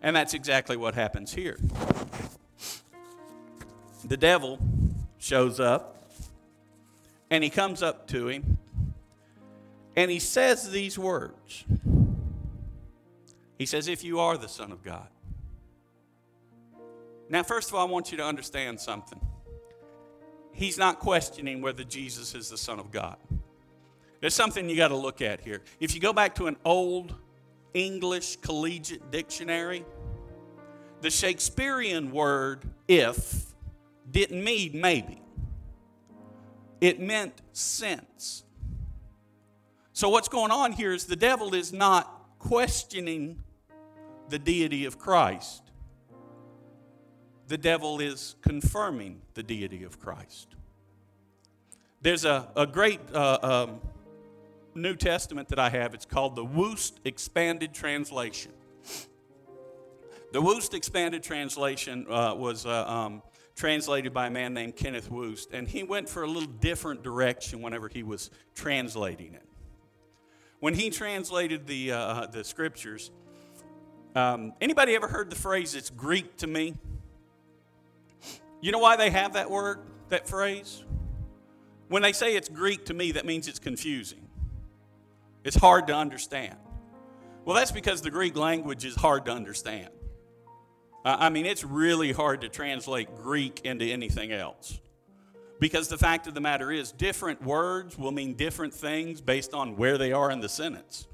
And 0.07 0.15
that's 0.15 0.35
exactly 0.35 0.77
what 0.77 0.95
happens 0.95 1.35
here. 1.35 1.59
The 4.05 4.17
devil 4.17 4.61
shows 5.19 5.59
up 5.59 6.13
and 7.29 7.43
he 7.43 7.51
comes 7.51 7.83
up 7.83 8.07
to 8.11 8.29
him 8.29 8.57
and 9.97 10.09
he 10.09 10.21
says 10.21 10.71
these 10.71 10.97
words. 10.97 11.65
He 13.59 13.67
says, 13.67 13.89
If 13.89 14.05
you 14.05 14.21
are 14.21 14.39
the 14.39 14.49
Son 14.49 14.71
of 14.71 14.85
God. 14.85 15.09
Now, 17.29 17.43
first 17.43 17.71
of 17.71 17.75
all, 17.75 17.85
I 17.85 17.91
want 17.91 18.13
you 18.13 18.19
to 18.19 18.25
understand 18.25 18.79
something. 18.79 19.21
He's 20.53 20.79
not 20.79 21.01
questioning 21.01 21.63
whether 21.63 21.83
Jesus 21.83 22.33
is 22.37 22.49
the 22.49 22.59
Son 22.59 22.79
of 22.79 22.93
God. 22.93 23.17
There's 24.21 24.35
something 24.35 24.71
you 24.71 24.77
got 24.77 24.89
to 24.89 24.97
look 24.97 25.21
at 25.21 25.41
here. 25.41 25.63
If 25.81 25.97
you 25.97 26.01
go 26.01 26.13
back 26.13 26.37
to 26.37 26.47
an 26.47 26.57
old 26.65 27.13
English 27.75 28.37
collegiate 28.37 29.11
dictionary, 29.11 29.85
the 31.01 31.11
Shakespearean 31.11 32.11
word 32.11 32.65
if 32.89 33.47
didn't 34.11 34.43
mean 34.43 34.81
maybe, 34.81 35.21
it 36.81 37.01
meant 37.01 37.41
since. 37.53 38.45
So, 39.93 40.09
what's 40.09 40.29
going 40.29 40.51
on 40.51 40.73
here 40.73 40.93
is 40.93 41.07
the 41.07 41.17
devil 41.17 41.55
is 41.55 41.73
not 41.73 42.39
questioning 42.39 43.43
the 44.29 44.39
deity 44.39 44.85
of 44.85 44.99
Christ. 44.99 45.63
the 47.49 47.59
devil 47.59 48.01
is 48.01 48.35
confirming 48.43 49.21
the 49.35 49.43
deity 49.43 49.85
of 49.85 50.01
Christ. 50.01 50.55
There's 52.03 52.25
a, 52.25 52.49
a 52.57 52.67
great 52.67 53.01
uh, 53.13 53.39
um, 53.43 53.81
New 54.75 54.95
Testament 54.97 55.49
that 55.49 55.59
I 55.59 55.71
have. 55.71 55.95
It's 55.95 56.05
called 56.05 56.37
the 56.37 56.45
Wuest 56.45 56.95
Expanded 57.05 57.73
Translation. 57.73 58.53
The 60.37 60.43
Wuest 60.43 60.75
Expanded 60.75 61.23
Translation 61.23 62.05
uh, 62.11 62.35
was 62.35 62.67
uh, 62.67 62.87
um, 62.87 63.23
translated 63.55 64.13
by 64.13 64.27
a 64.27 64.31
man 64.31 64.53
named 64.53 64.77
Kenneth 64.77 65.09
Wuest, 65.11 65.55
and 65.55 65.67
he 65.67 65.83
went 65.83 66.11
for 66.11 66.25
a 66.25 66.27
little 66.27 66.43
different 66.43 67.03
direction 67.03 67.63
whenever 67.63 67.89
he 67.89 68.03
was 68.03 68.29
translating 68.55 69.33
it. 69.33 69.49
When 70.61 70.75
he 70.75 70.91
translated 70.91 71.67
the, 71.67 71.93
uh, 71.93 72.27
the 72.27 72.45
scriptures, 72.45 73.11
um, 74.15 74.53
anybody 74.61 74.95
ever 74.95 75.09
heard 75.09 75.31
the 75.31 75.37
phrase, 75.37 75.75
it's 75.75 75.89
Greek 75.89 76.37
to 76.37 76.47
me? 76.47 76.75
You 78.61 78.73
know 78.73 78.79
why 78.79 78.97
they 78.97 79.09
have 79.09 79.33
that 79.33 79.51
word, 79.51 79.79
that 80.11 80.29
phrase? 80.29 80.85
When 81.89 82.03
they 82.03 82.13
say 82.13 82.37
it's 82.37 82.51
Greek 82.51 82.85
to 82.85 82.93
me, 82.93 83.13
that 83.13 83.25
means 83.25 83.49
it's 83.49 83.59
confusing. 83.59 84.29
It's 85.45 85.57
hard 85.57 85.87
to 85.87 85.95
understand. 85.95 86.57
Well, 87.47 87.57
that's 87.57 87.73
because 87.73 88.03
the 88.03 88.11
Greek 88.11 88.37
language 88.37 88.85
is 88.85 88.97
hard 88.97 89.25
to 89.25 89.33
understand. 89.33 89.89
I 91.07 91.29
mean, 91.29 91.47
it's 91.47 91.63
really 91.63 92.11
hard 92.11 92.41
to 92.41 92.49
translate 92.49 93.15
Greek 93.23 93.61
into 93.63 93.85
anything 93.85 94.33
else. 94.33 94.81
Because 95.61 95.87
the 95.89 95.97
fact 95.97 96.27
of 96.27 96.35
the 96.35 96.41
matter 96.41 96.73
is, 96.73 96.91
different 96.91 97.43
words 97.43 97.97
will 97.97 98.11
mean 98.11 98.35
different 98.35 98.75
things 98.75 99.21
based 99.21 99.55
on 99.55 99.77
where 99.77 99.99
they 99.99 100.11
are 100.11 100.33
in 100.33 100.41
the 100.41 100.49
sentence. 100.49 101.07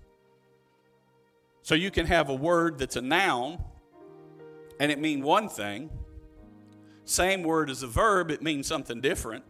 So 1.61 1.75
you 1.75 1.91
can 1.91 2.07
have 2.07 2.31
a 2.31 2.35
word 2.35 2.79
that's 2.79 2.97
a 2.97 3.03
noun 3.03 3.63
and 4.81 4.91
it 4.91 4.99
mean 4.99 5.23
one 5.23 5.51
thing. 5.51 5.91
Same 7.05 7.43
word 7.43 7.69
as 7.69 7.83
a 7.83 7.87
verb, 7.87 8.31
it 8.31 8.43
means 8.43 8.67
something 8.67 9.03
different. 9.03 9.45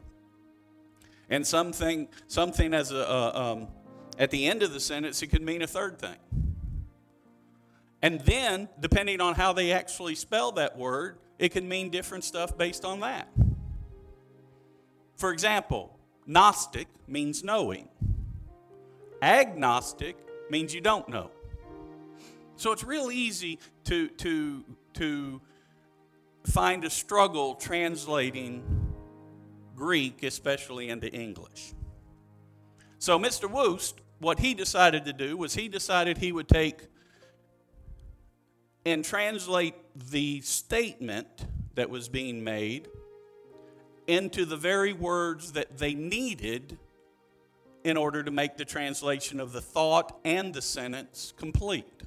And 1.30 1.46
something, 1.46 2.08
something 2.26 2.74
as 2.74 2.90
a, 2.90 3.08
uh, 3.08 3.52
um, 3.54 3.68
at 4.18 4.30
the 4.30 4.46
end 4.46 4.64
of 4.64 4.72
the 4.72 4.80
sentence, 4.80 5.22
it 5.22 5.28
could 5.28 5.42
mean 5.42 5.62
a 5.62 5.66
third 5.66 5.98
thing. 5.98 6.16
And 8.02 8.20
then, 8.22 8.68
depending 8.80 9.20
on 9.20 9.34
how 9.34 9.52
they 9.52 9.72
actually 9.72 10.16
spell 10.16 10.52
that 10.52 10.76
word, 10.76 11.18
it 11.38 11.50
can 11.50 11.68
mean 11.68 11.90
different 11.90 12.24
stuff 12.24 12.58
based 12.58 12.84
on 12.84 13.00
that. 13.00 13.28
For 15.16 15.32
example, 15.32 15.96
Gnostic 16.26 16.88
means 17.06 17.44
knowing, 17.44 17.88
agnostic 19.22 20.16
means 20.50 20.74
you 20.74 20.80
don't 20.80 21.08
know. 21.08 21.30
So 22.56 22.72
it's 22.72 22.84
real 22.84 23.10
easy 23.10 23.60
to, 23.84 24.08
to, 24.08 24.64
to 24.94 25.40
find 26.44 26.84
a 26.84 26.90
struggle 26.90 27.54
translating 27.54 28.62
Greek, 29.76 30.22
especially 30.22 30.88
into 30.88 31.08
English. 31.08 31.72
So 32.98 33.18
Mr. 33.18 33.50
Wuest, 33.50 33.94
what 34.18 34.38
he 34.38 34.54
decided 34.54 35.04
to 35.06 35.12
do 35.12 35.36
was 35.36 35.54
he 35.54 35.68
decided 35.68 36.18
he 36.18 36.30
would 36.30 36.48
take 36.48 36.86
and 38.84 39.04
translate 39.04 39.74
the 40.10 40.40
statement 40.40 41.46
that 41.74 41.88
was 41.88 42.08
being 42.08 42.42
made 42.42 42.88
into 44.06 44.44
the 44.44 44.56
very 44.56 44.92
words 44.92 45.52
that 45.52 45.78
they 45.78 45.94
needed 45.94 46.78
in 47.84 47.96
order 47.96 48.22
to 48.22 48.30
make 48.30 48.56
the 48.56 48.64
translation 48.64 49.40
of 49.40 49.52
the 49.52 49.60
thought 49.60 50.18
and 50.24 50.54
the 50.54 50.62
sentence 50.62 51.32
complete. 51.36 52.02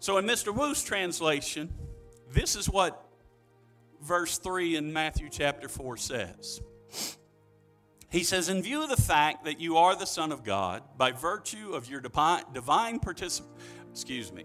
So, 0.00 0.16
in 0.18 0.24
Mr. 0.24 0.54
Wu's 0.54 0.82
translation, 0.82 1.72
this 2.30 2.56
is 2.56 2.68
what 2.68 3.06
verse 4.02 4.38
3 4.38 4.76
in 4.76 4.92
Matthew 4.92 5.28
chapter 5.30 5.68
4 5.68 5.96
says. 5.96 6.60
He 8.10 8.24
says, 8.24 8.48
In 8.48 8.62
view 8.62 8.82
of 8.82 8.88
the 8.88 8.96
fact 8.96 9.44
that 9.44 9.60
you 9.60 9.76
are 9.76 9.94
the 9.94 10.06
Son 10.06 10.32
of 10.32 10.42
God, 10.42 10.82
by 10.96 11.12
virtue 11.12 11.72
of 11.72 11.88
your 11.88 12.00
divine 12.00 12.98
participation, 12.98 13.54
excuse 13.92 14.32
me, 14.32 14.44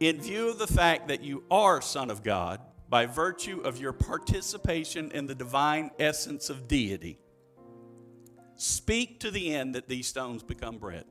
in 0.00 0.20
view 0.20 0.48
of 0.48 0.58
the 0.58 0.66
fact 0.66 1.08
that 1.08 1.22
you 1.22 1.44
are 1.50 1.82
Son 1.82 2.10
of 2.10 2.22
God, 2.22 2.60
by 2.88 3.06
virtue 3.06 3.60
of 3.60 3.78
your 3.78 3.92
participation 3.92 5.12
in 5.12 5.26
the 5.26 5.34
divine 5.34 5.90
essence 5.98 6.50
of 6.50 6.66
deity, 6.66 7.18
speak 8.56 9.20
to 9.20 9.30
the 9.30 9.54
end 9.54 9.74
that 9.74 9.88
these 9.88 10.08
stones 10.08 10.42
become 10.42 10.78
bread. 10.78 11.04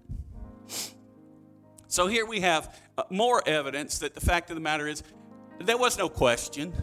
So 1.87 2.07
here 2.07 2.25
we 2.25 2.41
have 2.41 2.79
uh, 2.97 3.03
more 3.09 3.41
evidence 3.47 3.99
that 3.99 4.13
the 4.13 4.21
fact 4.21 4.49
of 4.49 4.55
the 4.55 4.61
matter 4.61 4.87
is 4.87 5.03
there 5.59 5.77
was 5.77 5.97
no 5.97 6.09
question. 6.09 6.73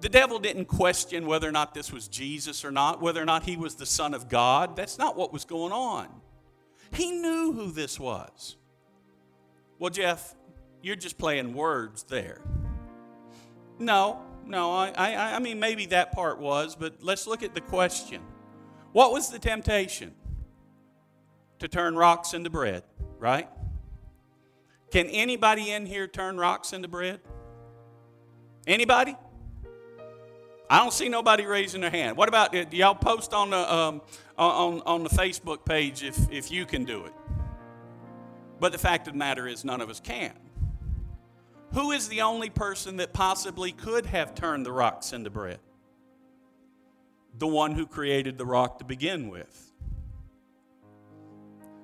The 0.00 0.08
devil 0.08 0.38
didn't 0.38 0.66
question 0.66 1.26
whether 1.26 1.48
or 1.48 1.52
not 1.52 1.74
this 1.74 1.92
was 1.92 2.08
Jesus 2.08 2.64
or 2.64 2.70
not, 2.70 3.00
whether 3.02 3.20
or 3.20 3.24
not 3.24 3.44
he 3.44 3.56
was 3.56 3.74
the 3.74 3.86
Son 3.86 4.14
of 4.14 4.28
God. 4.28 4.76
That's 4.76 4.98
not 4.98 5.16
what 5.16 5.32
was 5.32 5.44
going 5.44 5.72
on. 5.72 6.08
He 6.92 7.10
knew 7.10 7.52
who 7.52 7.70
this 7.70 7.98
was. 7.98 8.57
Well, 9.78 9.90
Jeff, 9.90 10.34
you're 10.82 10.96
just 10.96 11.18
playing 11.18 11.54
words 11.54 12.04
there. 12.04 12.40
No, 13.78 14.20
no, 14.44 14.72
I, 14.72 14.92
I, 14.96 15.34
I 15.36 15.38
mean, 15.38 15.60
maybe 15.60 15.86
that 15.86 16.12
part 16.12 16.40
was, 16.40 16.74
but 16.74 17.02
let's 17.02 17.26
look 17.26 17.42
at 17.42 17.54
the 17.54 17.60
question. 17.60 18.22
What 18.92 19.12
was 19.12 19.30
the 19.30 19.38
temptation? 19.38 20.14
To 21.60 21.68
turn 21.68 21.96
rocks 21.96 22.34
into 22.34 22.50
bread, 22.50 22.84
right? 23.18 23.48
Can 24.90 25.06
anybody 25.08 25.72
in 25.72 25.86
here 25.86 26.06
turn 26.06 26.38
rocks 26.38 26.72
into 26.72 26.88
bread? 26.88 27.20
Anybody? 28.66 29.16
I 30.70 30.78
don't 30.78 30.92
see 30.92 31.08
nobody 31.08 31.46
raising 31.46 31.80
their 31.80 31.90
hand. 31.90 32.16
What 32.16 32.28
about 32.28 32.52
do 32.52 32.76
y'all 32.76 32.94
post 32.94 33.32
on 33.32 33.50
the 33.50 33.74
um, 33.74 34.02
on 34.36 34.82
on 34.82 35.02
the 35.02 35.08
Facebook 35.08 35.64
page 35.64 36.02
if 36.02 36.30
if 36.30 36.50
you 36.50 36.66
can 36.66 36.84
do 36.84 37.04
it? 37.04 37.12
But 38.60 38.72
the 38.72 38.78
fact 38.78 39.06
of 39.06 39.14
the 39.14 39.18
matter 39.18 39.46
is, 39.46 39.64
none 39.64 39.80
of 39.80 39.88
us 39.88 40.00
can. 40.00 40.32
Who 41.74 41.92
is 41.92 42.08
the 42.08 42.22
only 42.22 42.50
person 42.50 42.96
that 42.96 43.12
possibly 43.12 43.72
could 43.72 44.06
have 44.06 44.34
turned 44.34 44.64
the 44.64 44.72
rocks 44.72 45.12
into 45.12 45.30
bread? 45.30 45.60
The 47.36 47.46
one 47.46 47.72
who 47.72 47.86
created 47.86 48.38
the 48.38 48.46
rock 48.46 48.78
to 48.78 48.84
begin 48.84 49.28
with. 49.28 49.72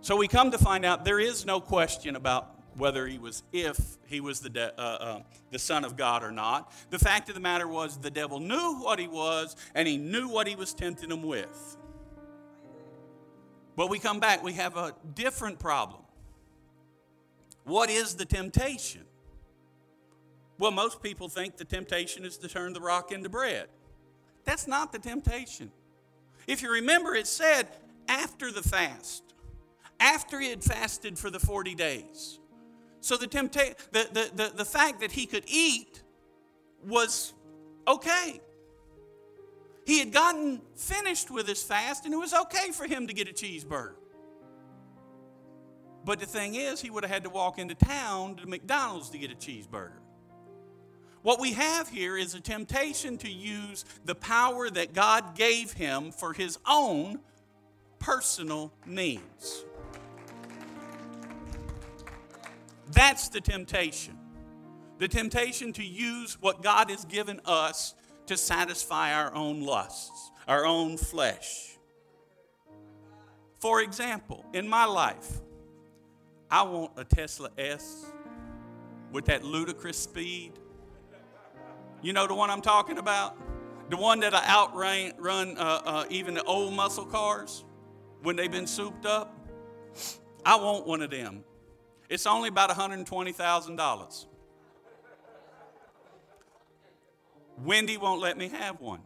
So 0.00 0.16
we 0.16 0.26
come 0.26 0.50
to 0.50 0.58
find 0.58 0.84
out 0.84 1.04
there 1.04 1.20
is 1.20 1.46
no 1.46 1.60
question 1.60 2.16
about 2.16 2.50
whether 2.76 3.06
he 3.06 3.18
was, 3.18 3.42
if 3.52 3.78
he 4.06 4.20
was 4.20 4.40
the, 4.40 4.50
de- 4.50 4.80
uh, 4.80 4.82
uh, 4.82 5.22
the 5.50 5.58
Son 5.58 5.84
of 5.84 5.96
God 5.96 6.22
or 6.24 6.32
not. 6.32 6.72
The 6.90 6.98
fact 6.98 7.28
of 7.28 7.34
the 7.34 7.40
matter 7.40 7.68
was, 7.68 7.98
the 7.98 8.10
devil 8.10 8.40
knew 8.40 8.80
what 8.80 8.98
he 8.98 9.06
was, 9.06 9.54
and 9.74 9.86
he 9.86 9.96
knew 9.96 10.28
what 10.28 10.46
he 10.46 10.56
was 10.56 10.74
tempting 10.74 11.10
him 11.10 11.22
with. 11.22 11.76
But 13.76 13.90
we 13.90 13.98
come 13.98 14.20
back, 14.20 14.42
we 14.42 14.54
have 14.54 14.76
a 14.76 14.94
different 15.14 15.58
problem. 15.58 16.03
What 17.64 17.90
is 17.90 18.14
the 18.14 18.24
temptation? 18.24 19.02
Well, 20.58 20.70
most 20.70 21.02
people 21.02 21.28
think 21.28 21.56
the 21.56 21.64
temptation 21.64 22.24
is 22.24 22.36
to 22.38 22.48
turn 22.48 22.72
the 22.72 22.80
rock 22.80 23.10
into 23.10 23.28
bread. 23.28 23.68
That's 24.44 24.68
not 24.68 24.92
the 24.92 24.98
temptation. 24.98 25.72
If 26.46 26.62
you 26.62 26.70
remember, 26.70 27.14
it 27.14 27.26
said 27.26 27.66
after 28.08 28.52
the 28.52 28.62
fast, 28.62 29.22
after 29.98 30.38
he 30.38 30.50
had 30.50 30.62
fasted 30.62 31.18
for 31.18 31.30
the 31.30 31.40
40 31.40 31.74
days. 31.74 32.38
So 33.00 33.16
the, 33.16 33.26
tempta- 33.26 33.76
the, 33.92 34.08
the, 34.12 34.30
the, 34.34 34.52
the 34.56 34.64
fact 34.64 35.00
that 35.00 35.12
he 35.12 35.26
could 35.26 35.44
eat 35.46 36.02
was 36.86 37.32
okay. 37.88 38.40
He 39.86 39.98
had 39.98 40.12
gotten 40.12 40.62
finished 40.76 41.30
with 41.30 41.46
his 41.46 41.62
fast, 41.62 42.04
and 42.04 42.14
it 42.14 42.16
was 42.16 42.32
okay 42.32 42.70
for 42.70 42.86
him 42.86 43.06
to 43.06 43.12
get 43.12 43.28
a 43.28 43.32
cheeseburger. 43.32 43.94
But 46.04 46.20
the 46.20 46.26
thing 46.26 46.54
is, 46.54 46.80
he 46.80 46.90
would 46.90 47.04
have 47.04 47.10
had 47.10 47.24
to 47.24 47.30
walk 47.30 47.58
into 47.58 47.74
town 47.74 48.36
to 48.36 48.46
McDonald's 48.46 49.10
to 49.10 49.18
get 49.18 49.30
a 49.30 49.34
cheeseburger. 49.34 50.00
What 51.22 51.40
we 51.40 51.54
have 51.54 51.88
here 51.88 52.18
is 52.18 52.34
a 52.34 52.40
temptation 52.40 53.16
to 53.18 53.30
use 53.30 53.86
the 54.04 54.14
power 54.14 54.68
that 54.68 54.92
God 54.92 55.34
gave 55.34 55.72
him 55.72 56.12
for 56.12 56.34
his 56.34 56.58
own 56.68 57.20
personal 57.98 58.70
needs. 58.84 59.64
That's 62.92 63.30
the 63.30 63.40
temptation. 63.40 64.18
The 64.98 65.08
temptation 65.08 65.72
to 65.72 65.84
use 65.84 66.36
what 66.40 66.62
God 66.62 66.90
has 66.90 67.06
given 67.06 67.40
us 67.46 67.94
to 68.26 68.36
satisfy 68.36 69.14
our 69.14 69.34
own 69.34 69.62
lusts, 69.62 70.30
our 70.46 70.66
own 70.66 70.98
flesh. 70.98 71.78
For 73.60 73.80
example, 73.80 74.44
in 74.52 74.68
my 74.68 74.84
life, 74.84 75.40
I 76.54 76.62
want 76.62 76.92
a 76.96 77.02
Tesla 77.02 77.50
S 77.58 78.06
with 79.10 79.24
that 79.24 79.42
ludicrous 79.42 79.98
speed. 79.98 80.52
You 82.00 82.12
know 82.12 82.28
the 82.28 82.34
one 82.36 82.48
I'm 82.48 82.60
talking 82.60 82.98
about? 82.98 83.36
The 83.90 83.96
one 83.96 84.20
that'll 84.20 84.38
outrun 84.38 85.14
run, 85.18 85.58
uh, 85.58 85.80
uh, 85.84 86.04
even 86.10 86.34
the 86.34 86.44
old 86.44 86.72
muscle 86.72 87.06
cars 87.06 87.64
when 88.22 88.36
they've 88.36 88.52
been 88.52 88.68
souped 88.68 89.04
up. 89.04 89.36
I 90.46 90.54
want 90.54 90.86
one 90.86 91.02
of 91.02 91.10
them. 91.10 91.42
It's 92.08 92.24
only 92.24 92.50
about 92.50 92.70
$120,000. 92.70 94.26
Wendy 97.64 97.96
won't 97.96 98.20
let 98.20 98.38
me 98.38 98.48
have 98.50 98.80
one. 98.80 99.00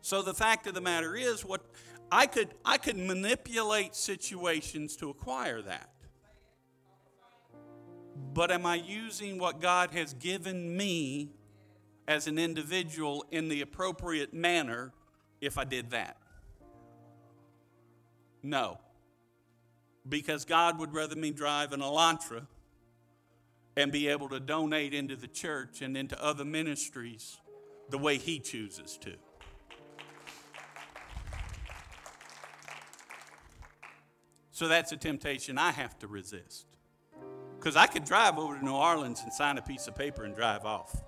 So 0.00 0.20
the 0.20 0.34
fact 0.34 0.66
of 0.66 0.74
the 0.74 0.80
matter 0.80 1.14
is 1.14 1.42
what 1.42 1.71
I 2.14 2.26
could 2.26 2.50
I 2.62 2.76
could 2.76 2.98
manipulate 2.98 3.96
situations 3.96 4.96
to 4.96 5.08
acquire 5.08 5.62
that. 5.62 5.88
But 8.34 8.50
am 8.50 8.66
I 8.66 8.74
using 8.74 9.38
what 9.38 9.62
God 9.62 9.92
has 9.92 10.12
given 10.12 10.76
me 10.76 11.30
as 12.06 12.26
an 12.26 12.38
individual 12.38 13.24
in 13.30 13.48
the 13.48 13.62
appropriate 13.62 14.34
manner 14.34 14.92
if 15.40 15.56
I 15.56 15.64
did 15.64 15.90
that? 15.92 16.18
No. 18.42 18.78
Because 20.06 20.44
God 20.44 20.78
would 20.78 20.92
rather 20.92 21.16
me 21.16 21.30
drive 21.30 21.72
an 21.72 21.80
Elantra 21.80 22.46
and 23.74 23.90
be 23.90 24.08
able 24.08 24.28
to 24.28 24.38
donate 24.38 24.92
into 24.92 25.16
the 25.16 25.28
church 25.28 25.80
and 25.80 25.96
into 25.96 26.22
other 26.22 26.44
ministries 26.44 27.38
the 27.88 27.96
way 27.96 28.18
He 28.18 28.38
chooses 28.38 28.98
to. 28.98 29.14
So 34.62 34.68
that's 34.68 34.92
a 34.92 34.96
temptation 34.96 35.58
I 35.58 35.72
have 35.72 35.98
to 35.98 36.06
resist. 36.06 36.66
Because 37.58 37.74
I 37.74 37.88
could 37.88 38.04
drive 38.04 38.38
over 38.38 38.56
to 38.56 38.64
New 38.64 38.70
Orleans 38.70 39.20
and 39.24 39.32
sign 39.32 39.58
a 39.58 39.60
piece 39.60 39.88
of 39.88 39.96
paper 39.96 40.22
and 40.22 40.36
drive 40.36 40.64
off. 40.64 41.02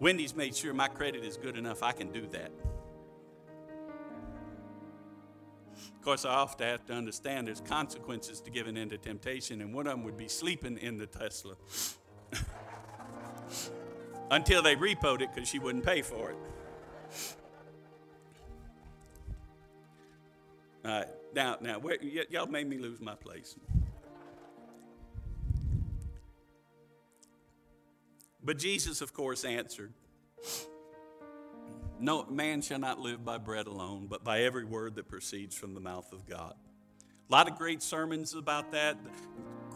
Wendy's 0.00 0.34
made 0.34 0.56
sure 0.56 0.72
my 0.72 0.88
credit 0.88 1.22
is 1.22 1.36
good 1.36 1.58
enough 1.58 1.82
I 1.82 1.92
can 1.92 2.10
do 2.10 2.26
that. 2.28 2.50
Of 5.76 6.02
course, 6.02 6.24
I 6.24 6.30
often 6.30 6.66
have 6.66 6.86
to 6.86 6.94
understand 6.94 7.48
there's 7.48 7.60
consequences 7.60 8.40
to 8.40 8.50
giving 8.50 8.78
in 8.78 8.88
to 8.88 8.96
temptation, 8.96 9.60
and 9.60 9.74
one 9.74 9.86
of 9.86 9.92
them 9.92 10.02
would 10.04 10.16
be 10.16 10.28
sleeping 10.28 10.78
in 10.78 10.96
the 10.96 11.06
Tesla 11.06 11.56
until 14.30 14.62
they 14.62 14.76
repoed 14.76 15.20
it 15.20 15.34
because 15.34 15.46
she 15.46 15.58
wouldn't 15.58 15.84
pay 15.84 16.00
for 16.00 16.30
it. 16.30 16.36
All 20.86 20.90
right. 20.90 21.17
Now, 21.34 21.56
now, 21.60 21.78
where, 21.78 21.98
y- 22.02 22.24
y'all 22.30 22.46
made 22.46 22.68
me 22.68 22.78
lose 22.78 23.00
my 23.00 23.14
place. 23.14 23.54
But 28.42 28.58
Jesus, 28.58 29.00
of 29.00 29.12
course, 29.12 29.44
answered, 29.44 29.92
No, 32.00 32.24
man 32.26 32.62
shall 32.62 32.78
not 32.78 32.98
live 32.98 33.24
by 33.24 33.38
bread 33.38 33.66
alone, 33.66 34.06
but 34.08 34.24
by 34.24 34.42
every 34.42 34.64
word 34.64 34.94
that 34.94 35.08
proceeds 35.08 35.54
from 35.54 35.74
the 35.74 35.80
mouth 35.80 36.12
of 36.12 36.26
God. 36.26 36.54
A 37.28 37.32
lot 37.32 37.50
of 37.50 37.58
great 37.58 37.82
sermons 37.82 38.34
about 38.34 38.72
that. 38.72 38.96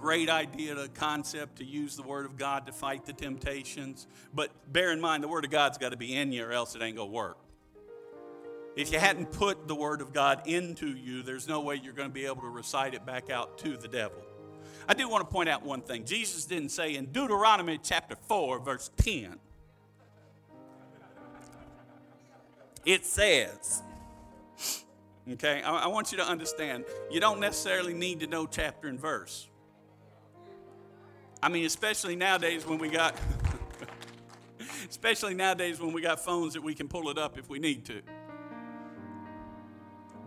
Great 0.00 0.30
idea, 0.30 0.88
concept 0.94 1.58
to 1.58 1.64
use 1.64 1.96
the 1.96 2.02
Word 2.02 2.24
of 2.24 2.38
God 2.38 2.66
to 2.66 2.72
fight 2.72 3.04
the 3.04 3.12
temptations. 3.12 4.06
But 4.34 4.50
bear 4.72 4.90
in 4.90 5.00
mind, 5.00 5.22
the 5.22 5.28
Word 5.28 5.44
of 5.44 5.50
God's 5.50 5.76
got 5.76 5.90
to 5.90 5.96
be 5.98 6.16
in 6.16 6.32
you, 6.32 6.44
or 6.44 6.52
else 6.52 6.74
it 6.74 6.82
ain't 6.82 6.96
going 6.96 7.10
to 7.10 7.14
work. 7.14 7.38
If 8.74 8.90
you 8.90 8.98
hadn't 8.98 9.32
put 9.32 9.68
the 9.68 9.74
Word 9.74 10.00
of 10.00 10.12
God 10.12 10.42
into 10.46 10.88
you, 10.88 11.22
there's 11.22 11.46
no 11.46 11.60
way 11.60 11.80
you're 11.82 11.92
going 11.92 12.08
to 12.08 12.14
be 12.14 12.24
able 12.24 12.42
to 12.42 12.48
recite 12.48 12.94
it 12.94 13.04
back 13.04 13.28
out 13.28 13.58
to 13.58 13.76
the 13.76 13.88
devil. 13.88 14.18
I 14.88 14.94
do 14.94 15.08
want 15.08 15.28
to 15.28 15.32
point 15.32 15.48
out 15.48 15.62
one 15.64 15.82
thing. 15.82 16.04
Jesus 16.04 16.44
didn't 16.46 16.70
say 16.70 16.96
in 16.96 17.06
Deuteronomy 17.06 17.78
chapter 17.82 18.16
4, 18.28 18.60
verse 18.60 18.90
10, 18.96 19.38
it 22.84 23.04
says, 23.06 23.82
okay, 25.30 25.62
I, 25.62 25.84
I 25.84 25.86
want 25.86 26.10
you 26.10 26.18
to 26.18 26.24
understand, 26.24 26.84
you 27.10 27.20
don't 27.20 27.40
necessarily 27.40 27.94
need 27.94 28.20
to 28.20 28.26
know 28.26 28.46
chapter 28.46 28.88
and 28.88 28.98
verse. 28.98 29.48
I 31.42 31.48
mean, 31.48 31.66
especially 31.66 32.16
nowadays 32.16 32.66
when 32.66 32.78
we 32.78 32.88
got, 32.88 33.14
especially 34.88 35.34
nowadays 35.34 35.80
when 35.80 35.92
we 35.92 36.00
got 36.00 36.24
phones 36.24 36.54
that 36.54 36.62
we 36.62 36.74
can 36.74 36.88
pull 36.88 37.08
it 37.10 37.18
up 37.18 37.38
if 37.38 37.48
we 37.48 37.58
need 37.58 37.84
to. 37.86 38.02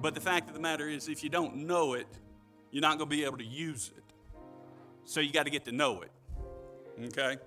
But 0.05 0.13
the 0.13 0.21
fact 0.21 0.49
of 0.49 0.53
the 0.53 0.59
matter 0.59 0.87
is, 0.87 1.09
if 1.09 1.23
you 1.23 1.31
don't 1.31 1.65
know 1.65 1.95
it, 1.95 2.05
you're 2.69 2.79
not 2.79 2.99
going 2.99 3.09
to 3.09 3.15
be 3.15 3.25
able 3.25 3.39
to 3.39 3.43
use 3.43 3.91
it. 3.97 4.03
So 5.03 5.19
you 5.19 5.33
got 5.33 5.45
to 5.45 5.49
get 5.49 5.65
to 5.65 5.71
know 5.71 6.03
it. 6.03 6.11
Okay? 7.05 7.37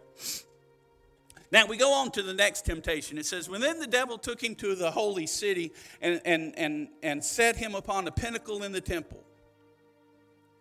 Now 1.53 1.67
we 1.67 1.77
go 1.77 1.93
on 1.93 2.11
to 2.11 2.23
the 2.25 2.35
next 2.35 2.65
temptation. 2.65 3.17
It 3.17 3.27
says, 3.27 3.49
When 3.49 3.61
then 3.61 3.79
the 3.79 3.87
devil 3.87 4.19
took 4.19 4.43
him 4.43 4.57
to 4.57 4.75
the 4.75 4.91
holy 4.91 5.25
city 5.25 5.73
and, 6.03 6.21
and, 6.25 6.53
and, 6.59 6.89
and 7.01 7.25
set 7.25 7.55
him 7.55 7.77
upon 7.77 8.09
a 8.09 8.11
pinnacle 8.11 8.65
in 8.65 8.73
the 8.73 8.81
temple. 8.81 9.23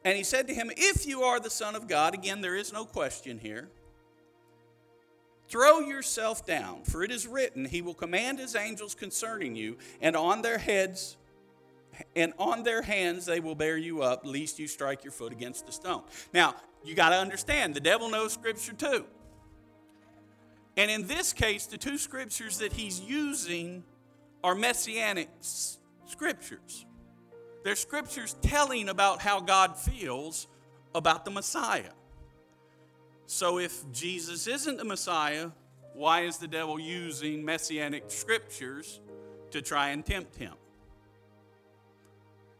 And 0.06 0.16
he 0.16 0.24
said 0.24 0.48
to 0.50 0.54
him, 0.54 0.70
If 0.78 1.08
you 1.08 1.24
are 1.24 1.40
the 1.40 1.50
Son 1.50 1.76
of 1.76 1.88
God, 1.88 2.14
again, 2.14 2.42
there 2.42 2.56
is 2.56 2.72
no 2.72 2.86
question 2.86 3.40
here, 3.40 3.70
throw 5.50 5.80
yourself 5.80 6.46
down, 6.46 6.84
for 6.84 7.02
it 7.02 7.10
is 7.10 7.26
written, 7.26 7.66
He 7.66 7.82
will 7.82 7.96
command 7.96 8.38
His 8.38 8.56
angels 8.56 8.94
concerning 8.94 9.56
you, 9.56 9.80
and 10.00 10.16
on 10.16 10.44
their 10.44 10.60
heads 10.60 11.18
and 12.16 12.34
on 12.38 12.64
their 12.64 12.82
hands 12.82 13.26
they 13.26 13.40
will 13.40 13.56
bear 13.56 13.78
you 13.78 14.02
up, 14.02 14.26
lest 14.26 14.60
you 14.60 14.68
strike 14.68 15.04
your 15.04 15.12
foot 15.12 15.32
against 15.32 15.68
a 15.70 15.72
stone. 15.72 16.04
Now, 16.34 16.56
you 16.84 16.96
got 16.96 17.10
to 17.10 17.16
understand, 17.16 17.74
the 17.74 17.80
devil 17.80 18.10
knows 18.10 18.34
Scripture 18.34 18.74
too. 18.74 19.06
And 20.78 20.92
in 20.92 21.08
this 21.08 21.34
case, 21.34 21.66
the 21.66 21.78
two 21.78 21.98
scriptures 21.98 22.60
that 22.60 22.72
he's 22.72 23.02
using 23.02 23.84
are 24.44 24.54
messianic 24.54 25.30
scriptures. 26.06 26.86
They're 27.64 27.76
scriptures 27.76 28.36
telling 28.44 28.88
about 28.88 29.20
how 29.20 29.40
God 29.40 29.76
feels 29.76 30.48
about 30.94 31.26
the 31.26 31.32
Messiah. 31.32 31.92
So 33.26 33.58
if 33.58 33.92
Jesus 33.92 34.46
isn't 34.48 34.78
the 34.78 34.86
Messiah, 34.86 35.50
why 35.94 36.22
is 36.22 36.38
the 36.38 36.48
devil 36.48 36.80
using 36.80 37.44
messianic 37.44 38.06
scriptures 38.08 39.02
to 39.52 39.62
try 39.64 39.90
and 39.90 40.06
tempt 40.06 40.38
him? 40.38 40.54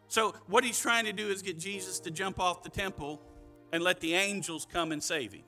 So, 0.08 0.34
what 0.48 0.64
he's 0.64 0.80
trying 0.80 1.06
to 1.06 1.14
do 1.14 1.28
is 1.28 1.42
get 1.42 1.58
Jesus 1.58 2.00
to 2.02 2.12
jump 2.12 2.40
off 2.40 2.64
the 2.64 2.70
temple 2.70 3.22
and 3.74 3.84
let 3.84 4.00
the 4.00 4.14
angels 4.14 4.66
come 4.72 4.92
and 4.92 5.04
save 5.04 5.34
him. 5.34 5.44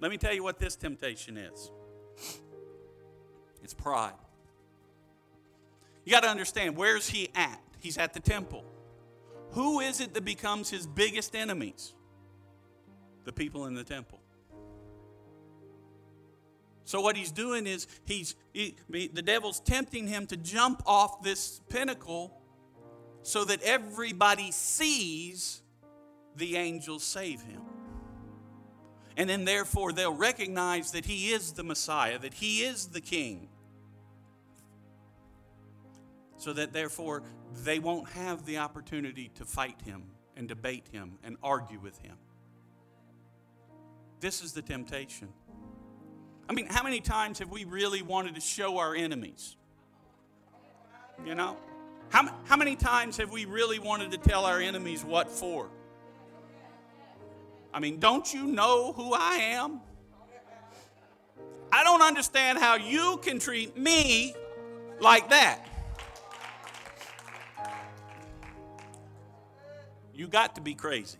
Let 0.00 0.10
me 0.10 0.18
tell 0.18 0.32
you 0.32 0.42
what 0.42 0.58
this 0.58 0.76
temptation 0.76 1.36
is 1.36 1.70
it's 3.62 3.74
pride. 3.74 4.12
You 6.04 6.12
got 6.12 6.22
to 6.22 6.28
understand 6.28 6.76
where's 6.76 7.08
he 7.08 7.30
at? 7.34 7.60
He's 7.80 7.98
at 7.98 8.14
the 8.14 8.20
temple. 8.20 8.64
Who 9.52 9.80
is 9.80 10.00
it 10.00 10.14
that 10.14 10.24
becomes 10.24 10.70
his 10.70 10.86
biggest 10.86 11.34
enemies? 11.34 11.94
The 13.24 13.32
people 13.32 13.66
in 13.66 13.74
the 13.74 13.82
temple. 13.82 14.20
So 16.84 17.00
what 17.00 17.16
he's 17.16 17.32
doing 17.32 17.66
is 17.66 17.88
he's 18.04 18.36
he, 18.52 18.76
the 18.88 19.22
devil's 19.22 19.58
tempting 19.58 20.06
him 20.06 20.26
to 20.28 20.36
jump 20.36 20.82
off 20.86 21.20
this 21.22 21.60
pinnacle 21.68 22.35
so 23.26 23.44
that 23.44 23.60
everybody 23.62 24.52
sees 24.52 25.60
the 26.36 26.54
angels 26.56 27.02
save 27.02 27.42
him. 27.42 27.60
And 29.16 29.28
then 29.28 29.44
therefore 29.44 29.90
they'll 29.92 30.14
recognize 30.14 30.92
that 30.92 31.04
he 31.06 31.32
is 31.32 31.50
the 31.50 31.64
Messiah, 31.64 32.20
that 32.20 32.34
he 32.34 32.60
is 32.60 32.86
the 32.86 33.00
king. 33.00 33.48
So 36.36 36.52
that 36.52 36.72
therefore 36.72 37.24
they 37.64 37.80
won't 37.80 38.08
have 38.10 38.46
the 38.46 38.58
opportunity 38.58 39.32
to 39.34 39.44
fight 39.44 39.82
him 39.84 40.04
and 40.36 40.46
debate 40.46 40.86
him 40.92 41.18
and 41.24 41.36
argue 41.42 41.80
with 41.80 41.98
him. 41.98 42.14
This 44.20 44.40
is 44.40 44.52
the 44.52 44.62
temptation. 44.62 45.30
I 46.48 46.52
mean, 46.52 46.68
how 46.68 46.84
many 46.84 47.00
times 47.00 47.40
have 47.40 47.50
we 47.50 47.64
really 47.64 48.02
wanted 48.02 48.36
to 48.36 48.40
show 48.40 48.78
our 48.78 48.94
enemies? 48.94 49.56
You 51.24 51.34
know? 51.34 51.56
How, 52.08 52.32
how 52.44 52.56
many 52.56 52.76
times 52.76 53.16
have 53.16 53.30
we 53.30 53.44
really 53.44 53.78
wanted 53.78 54.10
to 54.12 54.18
tell 54.18 54.44
our 54.44 54.60
enemies 54.60 55.04
what 55.04 55.30
for? 55.30 55.68
I 57.72 57.80
mean, 57.80 57.98
don't 57.98 58.32
you 58.32 58.46
know 58.46 58.92
who 58.92 59.12
I 59.12 59.36
am? 59.36 59.80
I 61.72 61.84
don't 61.84 62.02
understand 62.02 62.58
how 62.58 62.76
you 62.76 63.18
can 63.22 63.38
treat 63.38 63.76
me 63.76 64.34
like 65.00 65.30
that. 65.30 65.66
You 70.14 70.26
got 70.28 70.54
to 70.54 70.62
be 70.62 70.74
crazy. 70.74 71.18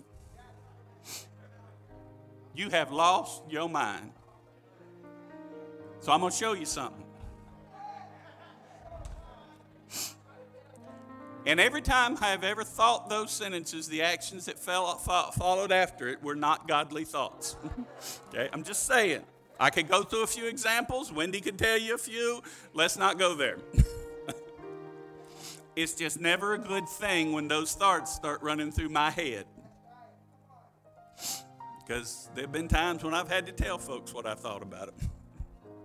You 2.55 2.71
have 2.71 2.91
lost 2.91 3.43
your 3.51 3.69
mind. 3.69 4.13
So 6.01 6.13
I'm 6.13 6.21
going 6.21 6.33
to 6.33 6.39
show 6.39 6.55
you 6.55 6.65
something. 6.65 7.06
And 11.47 11.61
every 11.61 11.81
time 11.81 12.19
I 12.21 12.31
have 12.31 12.43
ever 12.43 12.65
thought 12.65 13.09
those 13.09 13.31
sentences, 13.31 13.87
the 13.87 14.03
actions 14.03 14.47
that 14.47 14.59
fell, 14.59 14.97
followed 14.97 15.71
after 15.71 16.09
it 16.09 16.21
were 16.21 16.35
not 16.35 16.67
godly 16.67 17.05
thoughts. 17.05 17.57
okay, 18.29 18.49
I'm 18.53 18.65
just 18.65 18.85
saying. 18.85 19.23
I 19.59 19.71
could 19.71 19.89
go 19.89 20.03
through 20.03 20.25
a 20.25 20.27
few 20.27 20.47
examples. 20.49 21.13
Wendy 21.13 21.41
could 21.41 21.57
tell 21.57 21.79
you 21.79 21.95
a 21.95 21.99
few. 21.99 22.43
Let's 22.75 22.99
not 22.99 23.17
go 23.17 23.37
there. 23.37 23.59
it's 25.77 25.95
just 25.95 26.21
never 26.21 26.55
a 26.55 26.59
good 26.59 26.89
thing 26.89 27.33
when 27.33 27.47
those 27.47 27.75
thoughts 27.75 28.13
start 28.13 28.43
running 28.43 28.73
through 28.73 28.89
my 28.89 29.11
head. 29.11 29.47
Because 31.87 32.29
there 32.35 32.43
have 32.43 32.53
been 32.53 32.67
times 32.67 33.05
when 33.05 33.15
I've 33.15 33.31
had 33.31 33.47
to 33.47 33.53
tell 33.53 33.79
folks 33.79 34.13
what 34.13 34.27
I 34.27 34.35
thought 34.35 34.63
about 34.63 34.89
it. 34.89 34.95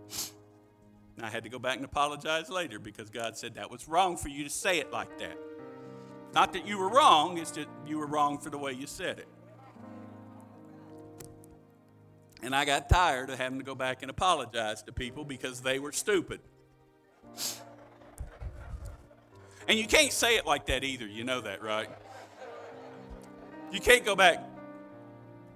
and 1.17 1.25
I 1.25 1.29
had 1.29 1.43
to 1.43 1.49
go 1.49 1.59
back 1.59 1.75
and 1.75 1.85
apologize 1.85 2.49
later 2.49 2.79
because 2.79 3.11
God 3.11 3.37
said 3.37 3.53
that 3.55 3.69
was 3.69 3.87
wrong 3.87 4.17
for 4.17 4.27
you 4.27 4.43
to 4.43 4.49
say 4.49 4.79
it 4.79 4.91
like 4.91 5.19
that. 5.19 5.37
Not 6.33 6.53
that 6.53 6.65
you 6.65 6.77
were 6.77 6.89
wrong, 6.89 7.37
it's 7.37 7.51
that 7.51 7.67
you 7.85 7.97
were 7.97 8.07
wrong 8.07 8.37
for 8.37 8.49
the 8.49 8.57
way 8.57 8.71
you 8.71 8.87
said 8.87 9.19
it. 9.19 9.27
And 12.43 12.55
I 12.55 12.65
got 12.65 12.89
tired 12.89 13.29
of 13.29 13.37
having 13.37 13.59
to 13.59 13.65
go 13.65 13.75
back 13.75 14.01
and 14.01 14.09
apologize 14.09 14.81
to 14.83 14.91
people 14.91 15.23
because 15.23 15.61
they 15.61 15.77
were 15.77 15.91
stupid. 15.91 16.39
And 19.67 19.77
you 19.77 19.85
can't 19.85 20.11
say 20.11 20.37
it 20.37 20.45
like 20.45 20.65
that 20.67 20.83
either. 20.83 21.05
You 21.05 21.23
know 21.23 21.41
that, 21.41 21.61
right? 21.61 21.89
You 23.71 23.79
can't 23.79 24.03
go 24.03 24.15
back, 24.15 24.43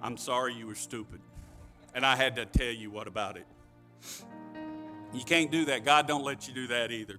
I'm 0.01 0.17
sorry 0.17 0.53
you 0.53 0.67
were 0.67 0.75
stupid. 0.75 1.19
And 1.93 2.05
I 2.05 2.15
had 2.15 2.35
to 2.35 2.45
tell 2.45 2.71
you 2.71 2.91
what 2.91 3.07
about 3.07 3.38
it. 3.38 3.47
You 5.13 5.23
can't 5.23 5.49
do 5.49 5.65
that. 5.65 5.85
God 5.85 6.07
don't 6.07 6.23
let 6.23 6.47
you 6.47 6.53
do 6.53 6.67
that 6.67 6.91
either. 6.91 7.17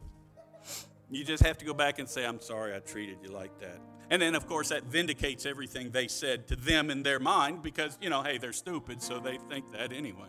You 1.10 1.24
just 1.24 1.42
have 1.44 1.58
to 1.58 1.64
go 1.64 1.72
back 1.72 1.98
and 1.98 2.08
say, 2.08 2.26
I'm 2.26 2.40
sorry 2.40 2.74
I 2.74 2.80
treated 2.80 3.18
you 3.22 3.30
like 3.30 3.58
that. 3.60 3.78
And 4.10 4.22
then, 4.22 4.34
of 4.34 4.46
course, 4.46 4.68
that 4.68 4.84
vindicates 4.84 5.46
everything 5.46 5.90
they 5.90 6.08
said 6.08 6.46
to 6.48 6.56
them 6.56 6.90
in 6.90 7.02
their 7.02 7.18
mind 7.18 7.62
because, 7.62 7.98
you 8.00 8.10
know, 8.10 8.22
hey, 8.22 8.38
they're 8.38 8.52
stupid, 8.52 9.02
so 9.02 9.18
they 9.18 9.38
think 9.48 9.72
that 9.72 9.92
anyway. 9.92 10.28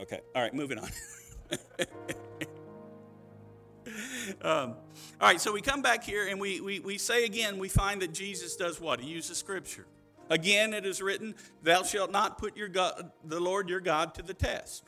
Okay, 0.00 0.20
all 0.34 0.42
right, 0.42 0.52
moving 0.52 0.78
on. 0.78 0.88
um, 4.42 4.74
all 5.20 5.28
right, 5.28 5.40
so 5.40 5.52
we 5.52 5.60
come 5.60 5.82
back 5.82 6.02
here 6.02 6.26
and 6.26 6.40
we, 6.40 6.60
we, 6.60 6.80
we 6.80 6.98
say 6.98 7.24
again, 7.24 7.58
we 7.58 7.68
find 7.68 8.02
that 8.02 8.12
Jesus 8.12 8.56
does 8.56 8.80
what? 8.80 9.00
He 9.00 9.08
uses 9.08 9.38
Scripture. 9.38 9.86
Again, 10.30 10.72
it 10.74 10.84
is 10.86 11.00
written, 11.00 11.34
Thou 11.62 11.84
shalt 11.84 12.10
not 12.10 12.38
put 12.38 12.56
your 12.56 12.68
God, 12.68 13.12
the 13.24 13.38
Lord 13.38 13.68
your 13.68 13.80
God 13.80 14.14
to 14.14 14.22
the 14.22 14.34
test. 14.34 14.84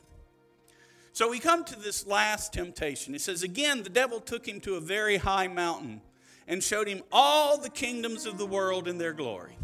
So 1.15 1.29
we 1.29 1.39
come 1.39 1.63
to 1.63 1.79
this 1.79 2.05
last 2.05 2.51
temptation. 2.51 3.15
It 3.15 3.21
says, 3.21 3.41
Again, 3.41 3.83
the 3.83 3.89
devil 3.89 4.19
took 4.19 4.45
him 4.45 4.59
to 4.59 4.75
a 4.75 4.81
very 4.81 5.15
high 5.15 5.47
mountain 5.47 6.01
and 6.45 6.61
showed 6.61 6.89
him 6.89 7.03
all 7.09 7.57
the 7.57 7.69
kingdoms 7.69 8.25
of 8.25 8.37
the 8.37 8.45
world 8.45 8.85
in 8.85 8.97
their 8.97 9.13
glory. 9.13 9.57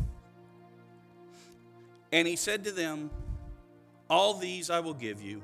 And 2.13 2.25
he 2.25 2.37
said 2.37 2.63
to 2.63 2.71
them, 2.71 3.09
All 4.09 4.35
these 4.35 4.69
I 4.69 4.79
will 4.79 4.93
give 4.93 5.21
you 5.21 5.43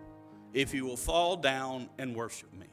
if 0.53 0.73
you 0.73 0.85
will 0.85 0.95
fall 0.95 1.35
down 1.35 1.89
and 1.97 2.15
worship 2.15 2.53
me. 2.53 2.67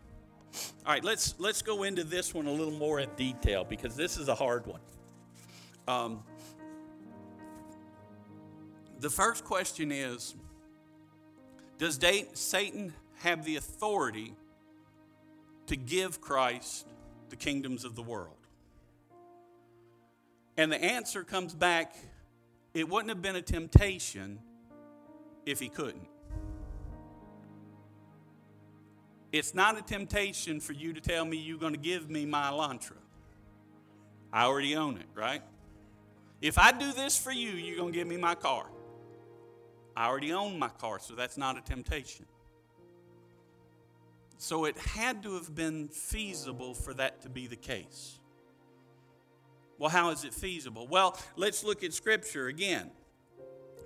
All 0.87 0.93
right, 0.93 1.03
let's, 1.03 1.35
let's 1.39 1.61
go 1.61 1.83
into 1.83 2.05
this 2.05 2.35
one 2.35 2.47
a 2.47 2.53
little 2.53 2.79
more 2.79 3.01
in 3.01 3.09
detail 3.17 3.65
because 3.65 3.97
this 3.97 4.17
is 4.17 4.29
a 4.29 4.35
hard 4.37 4.65
one. 4.65 4.81
Um, 5.89 6.23
the 9.01 9.11
first 9.11 9.43
question 9.43 9.91
is 9.91 10.37
Does 11.79 11.99
Satan 12.35 12.93
have 13.25 13.45
the 13.45 13.57
authority 13.57 14.35
to 15.67 15.77
give 15.77 16.21
Christ 16.21 16.87
the 17.31 17.37
kingdoms 17.37 17.85
of 17.85 17.97
the 17.97 18.03
world? 18.03 18.37
And 20.57 20.71
the 20.71 20.83
answer 20.83 21.25
comes 21.25 21.55
back 21.55 21.97
it 22.75 22.89
wouldn't 22.89 23.09
have 23.09 23.23
been 23.23 23.37
a 23.37 23.43
temptation 23.43 24.41
if 25.47 25.61
he 25.61 25.69
couldn't. 25.69 26.09
It's 29.31 29.55
not 29.55 29.79
a 29.79 29.83
temptation 29.83 30.61
for 30.61 30.73
you 30.73 30.93
to 30.93 31.01
tell 31.01 31.25
me 31.25 31.37
you're 31.37 31.59
going 31.59 31.73
to 31.73 31.79
give 31.79 32.11
me 32.11 32.27
my 32.27 32.51
Elantra. 32.51 32.97
I 34.33 34.45
already 34.45 34.75
own 34.75 34.97
it, 34.97 35.07
right? 35.15 35.43
If 36.41 36.59
I 36.59 36.73
do 36.73 36.93
this 36.93 37.17
for 37.17 37.33
you, 37.33 37.51
you're 37.51 37.77
going 37.77 37.93
to 37.93 37.99
give 37.99 38.09
me 38.09 38.17
my 38.17 38.35
car. 38.35 38.67
I 39.97 40.09
already 40.09 40.33
own 40.33 40.59
my 40.59 40.69
car, 40.69 40.99
so 40.99 41.15
that's 41.15 41.37
not 41.37 41.57
a 41.57 41.61
temptation. 41.61 42.27
So 44.45 44.67
it 44.67 44.77
had 44.77 45.23
to 45.23 45.37
have 45.37 45.55
been 45.55 45.89
feasible 45.89 46.75
for 46.75 46.93
that 46.93 47.23
to 47.23 47.31
be 47.31 47.47
the 47.47 47.57
case. 47.57 48.19
Well, 49.79 49.89
how 49.89 50.11
is 50.11 50.25
it 50.25 50.35
feasible? 50.35 50.87
Well, 50.87 51.19
let's 51.35 51.65
look 51.65 51.83
at 51.83 51.95
Scripture 51.95 52.49
again. 52.49 52.91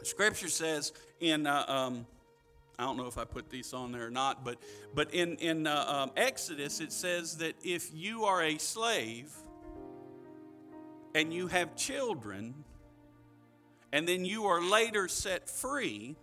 Scripture 0.02 0.48
says 0.48 0.92
in, 1.20 1.46
uh, 1.46 1.64
um, 1.68 2.06
I 2.76 2.82
don't 2.82 2.96
know 2.96 3.06
if 3.06 3.18
I 3.18 3.24
put 3.24 3.50
these 3.50 3.72
on 3.72 3.92
there 3.92 4.08
or 4.08 4.10
not, 4.10 4.44
but, 4.44 4.58
but 4.96 5.14
in, 5.14 5.36
in 5.36 5.68
uh, 5.68 5.84
um, 5.86 6.10
Exodus 6.16 6.80
it 6.80 6.90
says 6.90 7.36
that 7.36 7.54
if 7.62 7.94
you 7.94 8.24
are 8.24 8.42
a 8.42 8.58
slave 8.58 9.32
and 11.14 11.32
you 11.32 11.46
have 11.46 11.76
children, 11.76 12.64
and 13.92 14.08
then 14.08 14.24
you 14.24 14.46
are 14.46 14.60
later 14.60 15.06
set 15.06 15.48
free, 15.48 16.16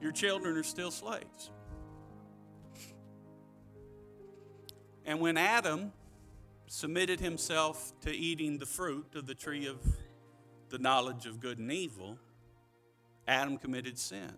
your 0.00 0.12
children 0.12 0.56
are 0.56 0.62
still 0.62 0.92
slaves. 0.92 1.50
And 5.08 5.20
when 5.20 5.38
Adam 5.38 5.90
submitted 6.66 7.18
himself 7.18 7.98
to 8.02 8.14
eating 8.14 8.58
the 8.58 8.66
fruit 8.66 9.14
of 9.14 9.26
the 9.26 9.34
tree 9.34 9.66
of 9.66 9.78
the 10.68 10.76
knowledge 10.76 11.24
of 11.24 11.40
good 11.40 11.58
and 11.58 11.72
evil, 11.72 12.18
Adam 13.26 13.56
committed 13.56 13.98
sin. 13.98 14.36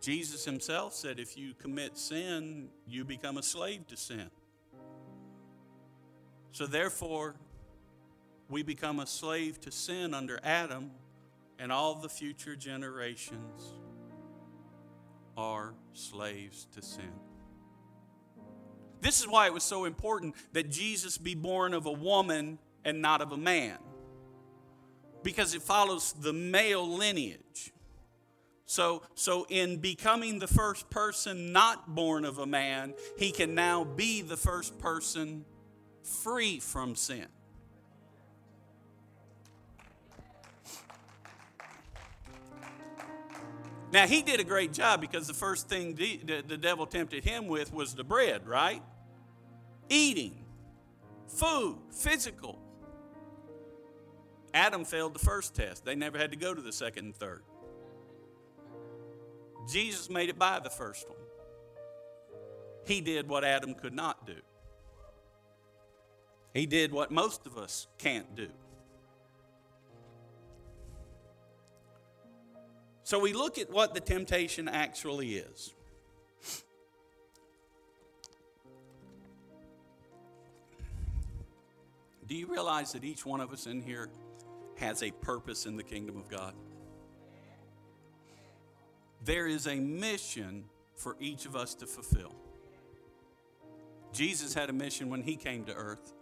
Jesus 0.00 0.44
himself 0.44 0.94
said, 0.94 1.20
if 1.20 1.38
you 1.38 1.54
commit 1.54 1.96
sin, 1.96 2.70
you 2.88 3.04
become 3.04 3.38
a 3.38 3.42
slave 3.42 3.86
to 3.86 3.96
sin. 3.96 4.30
So 6.50 6.66
therefore, 6.66 7.36
we 8.48 8.64
become 8.64 8.98
a 8.98 9.06
slave 9.06 9.60
to 9.60 9.70
sin 9.70 10.12
under 10.12 10.40
Adam, 10.42 10.90
and 11.60 11.70
all 11.70 11.94
the 11.94 12.08
future 12.08 12.56
generations 12.56 13.74
are 15.36 15.74
slaves 15.92 16.66
to 16.74 16.82
sin. 16.82 17.12
This 19.00 19.20
is 19.20 19.28
why 19.28 19.46
it 19.46 19.52
was 19.52 19.64
so 19.64 19.84
important 19.84 20.34
that 20.52 20.70
Jesus 20.70 21.18
be 21.18 21.34
born 21.34 21.74
of 21.74 21.86
a 21.86 21.92
woman 21.92 22.58
and 22.84 23.00
not 23.00 23.20
of 23.20 23.32
a 23.32 23.36
man, 23.36 23.78
because 25.22 25.54
it 25.54 25.62
follows 25.62 26.12
the 26.12 26.32
male 26.32 26.86
lineage. 26.86 27.72
So, 28.66 29.02
so 29.14 29.46
in 29.48 29.78
becoming 29.78 30.38
the 30.38 30.46
first 30.46 30.90
person 30.90 31.52
not 31.52 31.94
born 31.94 32.24
of 32.24 32.38
a 32.38 32.46
man, 32.46 32.94
he 33.16 33.30
can 33.30 33.54
now 33.54 33.84
be 33.84 34.20
the 34.20 34.36
first 34.36 34.78
person 34.78 35.44
free 36.22 36.60
from 36.60 36.94
sin. 36.94 37.26
Now, 43.90 44.06
he 44.06 44.22
did 44.22 44.38
a 44.38 44.44
great 44.44 44.72
job 44.72 45.00
because 45.00 45.26
the 45.26 45.34
first 45.34 45.68
thing 45.68 45.94
the, 45.94 46.20
the, 46.24 46.44
the, 46.46 46.56
devil 46.58 46.86
tempted 46.86 47.24
him 47.24 47.48
with 47.48 47.72
was 47.72 47.94
the 47.94 48.04
bread, 48.04 48.46
right? 48.46 48.82
Eating, 49.88 50.44
food, 51.26 51.78
physical. 51.90 52.58
Adam 54.52 54.84
failed 54.84 55.14
the 55.14 55.18
first 55.18 55.54
test. 55.54 55.84
They 55.84 55.94
never 55.94 56.18
had 56.18 56.32
to 56.32 56.36
go 56.36 56.52
to 56.52 56.60
the 56.60 56.72
second 56.72 57.06
and 57.06 57.16
third. 57.16 57.42
Jesus 59.70 60.10
made 60.10 60.28
it 60.28 60.38
by 60.38 60.58
the 60.58 60.70
first 60.70 61.08
one. 61.08 61.18
He 62.86 63.00
did 63.00 63.28
what 63.28 63.44
Adam 63.44 63.74
could 63.74 63.94
not 63.94 64.26
do, 64.26 64.40
he 66.52 66.66
did 66.66 66.92
what 66.92 67.10
most 67.10 67.46
of 67.46 67.56
us 67.56 67.86
can't 67.98 68.34
do. 68.34 68.48
So 73.08 73.18
we 73.18 73.32
look 73.32 73.56
at 73.56 73.70
what 73.70 73.94
the 73.94 74.00
temptation 74.00 74.68
actually 74.68 75.36
is. 75.36 75.72
Do 82.26 82.34
you 82.34 82.46
realize 82.46 82.92
that 82.92 83.04
each 83.04 83.24
one 83.24 83.40
of 83.40 83.50
us 83.50 83.66
in 83.66 83.80
here 83.80 84.10
has 84.76 85.02
a 85.02 85.10
purpose 85.10 85.64
in 85.64 85.78
the 85.78 85.82
kingdom 85.82 86.18
of 86.18 86.28
God? 86.28 86.52
There 89.24 89.46
is 89.46 89.66
a 89.66 89.76
mission 89.76 90.64
for 90.94 91.16
each 91.18 91.46
of 91.46 91.56
us 91.56 91.74
to 91.76 91.86
fulfill. 91.86 92.34
Jesus 94.12 94.52
had 94.52 94.68
a 94.68 94.74
mission 94.74 95.08
when 95.08 95.22
he 95.22 95.36
came 95.36 95.64
to 95.64 95.72
earth. 95.72 96.12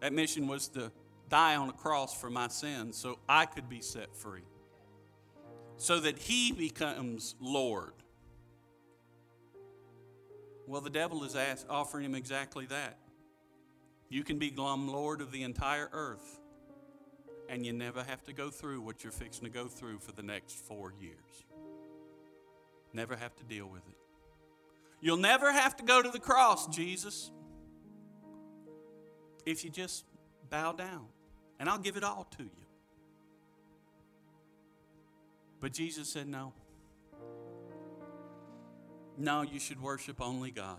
That 0.00 0.12
mission 0.12 0.46
was 0.46 0.68
to 0.68 0.92
die 1.30 1.56
on 1.56 1.70
a 1.70 1.72
cross 1.72 2.14
for 2.14 2.28
my 2.28 2.48
sins 2.48 2.98
so 2.98 3.18
I 3.26 3.46
could 3.46 3.70
be 3.70 3.80
set 3.80 4.14
free 4.14 4.42
so 5.76 6.00
that 6.00 6.18
he 6.18 6.52
becomes 6.52 7.34
Lord. 7.40 7.92
Well, 10.66 10.80
the 10.80 10.90
devil 10.90 11.22
is 11.24 11.36
ask, 11.36 11.66
offering 11.70 12.04
him 12.04 12.14
exactly 12.14 12.66
that. 12.66 12.98
You 14.08 14.24
can 14.24 14.38
become 14.38 14.88
Lord 14.88 15.20
of 15.20 15.32
the 15.32 15.42
entire 15.42 15.88
earth, 15.92 16.40
and 17.48 17.64
you 17.64 17.72
never 17.72 18.02
have 18.02 18.24
to 18.24 18.32
go 18.32 18.50
through 18.50 18.80
what 18.80 19.04
you're 19.04 19.12
fixing 19.12 19.44
to 19.44 19.50
go 19.50 19.66
through 19.66 19.98
for 19.98 20.12
the 20.12 20.22
next 20.22 20.56
four 20.56 20.92
years. 21.00 21.44
Never 22.92 23.16
have 23.16 23.36
to 23.36 23.44
deal 23.44 23.66
with 23.66 23.86
it. 23.88 23.96
You'll 25.00 25.18
never 25.18 25.52
have 25.52 25.76
to 25.76 25.84
go 25.84 26.02
to 26.02 26.08
the 26.08 26.18
cross, 26.18 26.66
Jesus, 26.68 27.30
if 29.44 29.64
you 29.64 29.70
just 29.70 30.04
bow 30.50 30.72
down 30.72 31.06
and 31.58 31.68
I'll 31.68 31.78
give 31.78 31.96
it 31.96 32.04
all 32.04 32.26
to 32.36 32.42
you. 32.42 32.65
But 35.66 35.72
Jesus 35.72 36.08
said, 36.08 36.28
No. 36.28 36.52
No, 39.18 39.42
you 39.42 39.58
should 39.58 39.82
worship 39.82 40.20
only 40.20 40.52
God. 40.52 40.78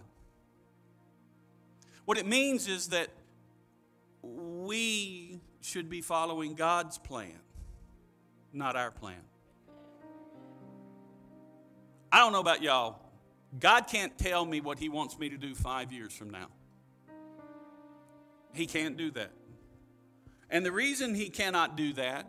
What 2.06 2.18
it 2.18 2.26
means 2.26 2.70
is 2.70 2.88
that 2.88 3.10
we 4.24 5.42
should 5.60 5.90
be 5.90 6.00
following 6.00 6.56
God's 6.56 6.98
plan, 6.98 7.38
not 8.54 8.78
our 8.78 8.90
plan. 8.90 9.20
I 12.10 12.20
don't 12.20 12.32
know 12.32 12.40
about 12.40 12.64
y'all. 12.64 13.02
God 13.60 13.88
can't 13.88 14.18
tell 14.18 14.46
me 14.46 14.62
what 14.62 14.80
He 14.80 14.88
wants 14.88 15.20
me 15.20 15.28
to 15.28 15.38
do 15.38 15.54
five 15.54 15.92
years 15.92 16.14
from 16.14 16.30
now. 16.30 16.48
He 18.54 18.66
can't 18.66 18.96
do 18.96 19.12
that. 19.12 19.32
And 20.50 20.66
the 20.66 20.72
reason 20.72 21.14
He 21.14 21.30
cannot 21.30 21.76
do 21.76 21.92
that 21.92 22.26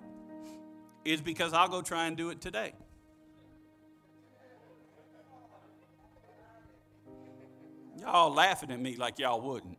is 1.05 1.21
because 1.21 1.53
I'll 1.53 1.69
go 1.69 1.83
try 1.83 2.07
and 2.07 2.17
do 2.17 2.31
it 2.31 2.41
today. 2.41 2.73
Y'all 8.01 8.33
laughing 8.33 8.71
at 8.71 8.81
me 8.81 8.97
like 8.97 9.19
y'all 9.19 9.41
wouldn't. 9.41 9.79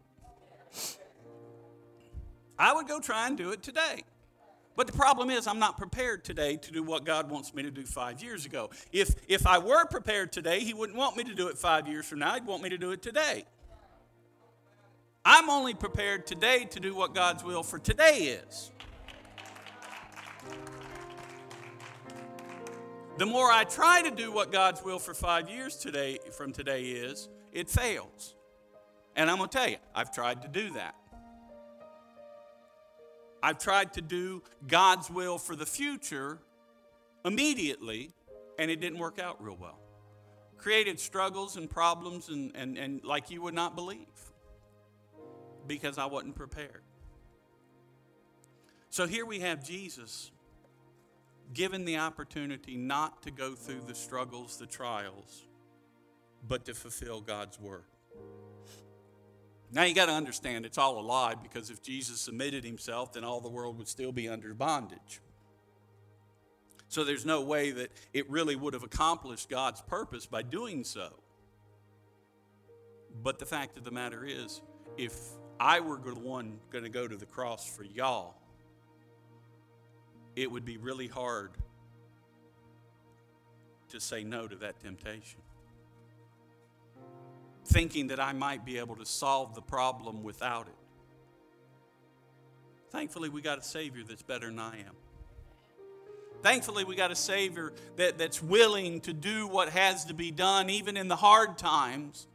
I 2.57 2.73
would 2.73 2.87
go 2.87 2.99
try 2.99 3.27
and 3.27 3.37
do 3.37 3.51
it 3.51 3.63
today. 3.63 4.03
But 4.75 4.87
the 4.87 4.93
problem 4.93 5.29
is, 5.29 5.45
I'm 5.47 5.59
not 5.59 5.77
prepared 5.77 6.23
today 6.23 6.55
to 6.55 6.71
do 6.71 6.83
what 6.83 7.03
God 7.03 7.29
wants 7.29 7.53
me 7.53 7.63
to 7.63 7.71
do 7.71 7.85
five 7.85 8.23
years 8.23 8.45
ago. 8.45 8.69
If, 8.93 9.13
if 9.27 9.45
I 9.45 9.57
were 9.57 9.85
prepared 9.85 10.31
today, 10.31 10.61
He 10.61 10.73
wouldn't 10.73 10.97
want 10.97 11.17
me 11.17 11.23
to 11.25 11.35
do 11.35 11.47
it 11.47 11.57
five 11.57 11.87
years 11.87 12.05
from 12.05 12.19
now. 12.19 12.33
He'd 12.33 12.45
want 12.45 12.63
me 12.63 12.69
to 12.69 12.77
do 12.77 12.91
it 12.91 13.01
today. 13.01 13.45
I'm 15.25 15.49
only 15.49 15.73
prepared 15.73 16.25
today 16.25 16.65
to 16.71 16.79
do 16.79 16.95
what 16.95 17.13
God's 17.13 17.43
will 17.43 17.63
for 17.63 17.77
today 17.77 18.39
is. 18.47 18.71
The 23.19 23.25
more 23.25 23.51
I 23.51 23.65
try 23.65 24.01
to 24.03 24.11
do 24.11 24.31
what 24.31 24.49
God's 24.49 24.81
will 24.81 24.97
for 24.97 25.13
five 25.13 25.49
years 25.49 25.75
today 25.75 26.19
from 26.31 26.53
today 26.53 26.83
is, 26.83 27.27
it 27.51 27.69
fails. 27.69 28.33
And 29.13 29.29
I'm 29.29 29.39
going 29.39 29.49
to 29.49 29.57
tell 29.57 29.67
you, 29.67 29.75
I've 29.93 30.13
tried 30.13 30.41
to 30.43 30.47
do 30.47 30.71
that. 30.75 30.95
I've 33.43 33.59
tried 33.59 33.91
to 33.95 34.01
do 34.01 34.41
God's 34.65 35.09
will 35.09 35.37
for 35.37 35.53
the 35.53 35.65
future 35.65 36.39
immediately, 37.25 38.13
and 38.57 38.71
it 38.71 38.79
didn't 38.79 38.99
work 38.99 39.19
out 39.19 39.43
real 39.43 39.57
well. 39.59 39.81
Created 40.55 40.97
struggles 40.97 41.57
and 41.57 41.69
problems, 41.69 42.29
and, 42.29 42.55
and, 42.55 42.77
and 42.77 43.03
like 43.03 43.29
you 43.29 43.41
would 43.41 43.53
not 43.53 43.75
believe, 43.75 44.31
because 45.67 45.97
I 45.97 46.05
wasn't 46.05 46.35
prepared. 46.35 46.83
So 48.89 49.07
here 49.07 49.25
we 49.25 49.41
have 49.41 49.61
Jesus 49.61 50.31
given 51.53 51.85
the 51.85 51.97
opportunity 51.97 52.75
not 52.75 53.23
to 53.23 53.31
go 53.31 53.53
through 53.53 53.81
the 53.87 53.95
struggles, 53.95 54.57
the 54.57 54.67
trials, 54.67 55.45
but 56.47 56.65
to 56.65 56.73
fulfill 56.73 57.21
God's 57.21 57.59
word. 57.59 57.83
Now 59.71 59.83
you 59.83 59.93
got 59.93 60.07
to 60.07 60.13
understand 60.13 60.65
it's 60.65 60.77
all 60.77 60.99
a 60.99 61.01
lie 61.01 61.35
because 61.35 61.69
if 61.69 61.81
Jesus 61.81 62.21
submitted 62.21 62.63
himself, 62.63 63.13
then 63.13 63.23
all 63.23 63.39
the 63.39 63.49
world 63.49 63.77
would 63.77 63.87
still 63.87 64.11
be 64.11 64.27
under 64.27 64.53
bondage. 64.53 65.21
So 66.87 67.03
there's 67.03 67.25
no 67.25 67.41
way 67.41 67.69
that 67.71 67.91
it 68.13 68.27
really 68.31 68.55
would 68.55 68.73
have 68.73 68.81
accomplished 68.83 69.47
God's 69.47 69.81
purpose 69.81 70.25
by 70.25 70.41
doing 70.41 70.83
so. 70.83 71.13
But 73.21 73.37
the 73.37 73.45
fact 73.45 73.77
of 73.77 73.83
the 73.83 73.91
matter 73.91 74.25
is, 74.25 74.61
if 74.97 75.15
I 75.59 75.81
were 75.81 75.97
the 75.97 76.15
one 76.15 76.57
going 76.71 76.83
to 76.83 76.89
go 76.89 77.07
to 77.07 77.15
the 77.15 77.27
cross 77.27 77.65
for 77.65 77.83
y'all, 77.83 78.38
it 80.41 80.49
would 80.51 80.65
be 80.65 80.77
really 80.77 81.07
hard 81.07 81.51
to 83.89 83.99
say 83.99 84.23
no 84.23 84.47
to 84.47 84.55
that 84.55 84.79
temptation 84.79 85.41
thinking 87.69 88.07
that 88.07 88.19
I 88.19 88.33
might 88.33 88.65
be 88.65 88.79
able 88.79 88.95
to 88.95 89.05
solve 89.05 89.53
the 89.53 89.61
problem 89.61 90.23
without 90.23 90.67
it. 90.67 90.73
Thankfully, 92.89 93.29
we 93.29 93.41
got 93.41 93.59
a 93.59 93.63
Savior 93.63 94.03
that's 94.07 94.23
better 94.23 94.47
than 94.47 94.57
I 94.57 94.79
am. 94.79 94.95
Thankfully, 96.41 96.83
we 96.83 96.95
got 96.95 97.11
a 97.11 97.15
Savior 97.15 97.73
that, 97.97 98.17
that's 98.17 98.41
willing 98.41 99.01
to 99.01 99.13
do 99.13 99.47
what 99.47 99.69
has 99.69 100.05
to 100.05 100.15
be 100.15 100.31
done, 100.31 100.69
even 100.69 100.97
in 100.97 101.07
the 101.07 101.15
hard 101.15 101.57
times, 101.59 102.27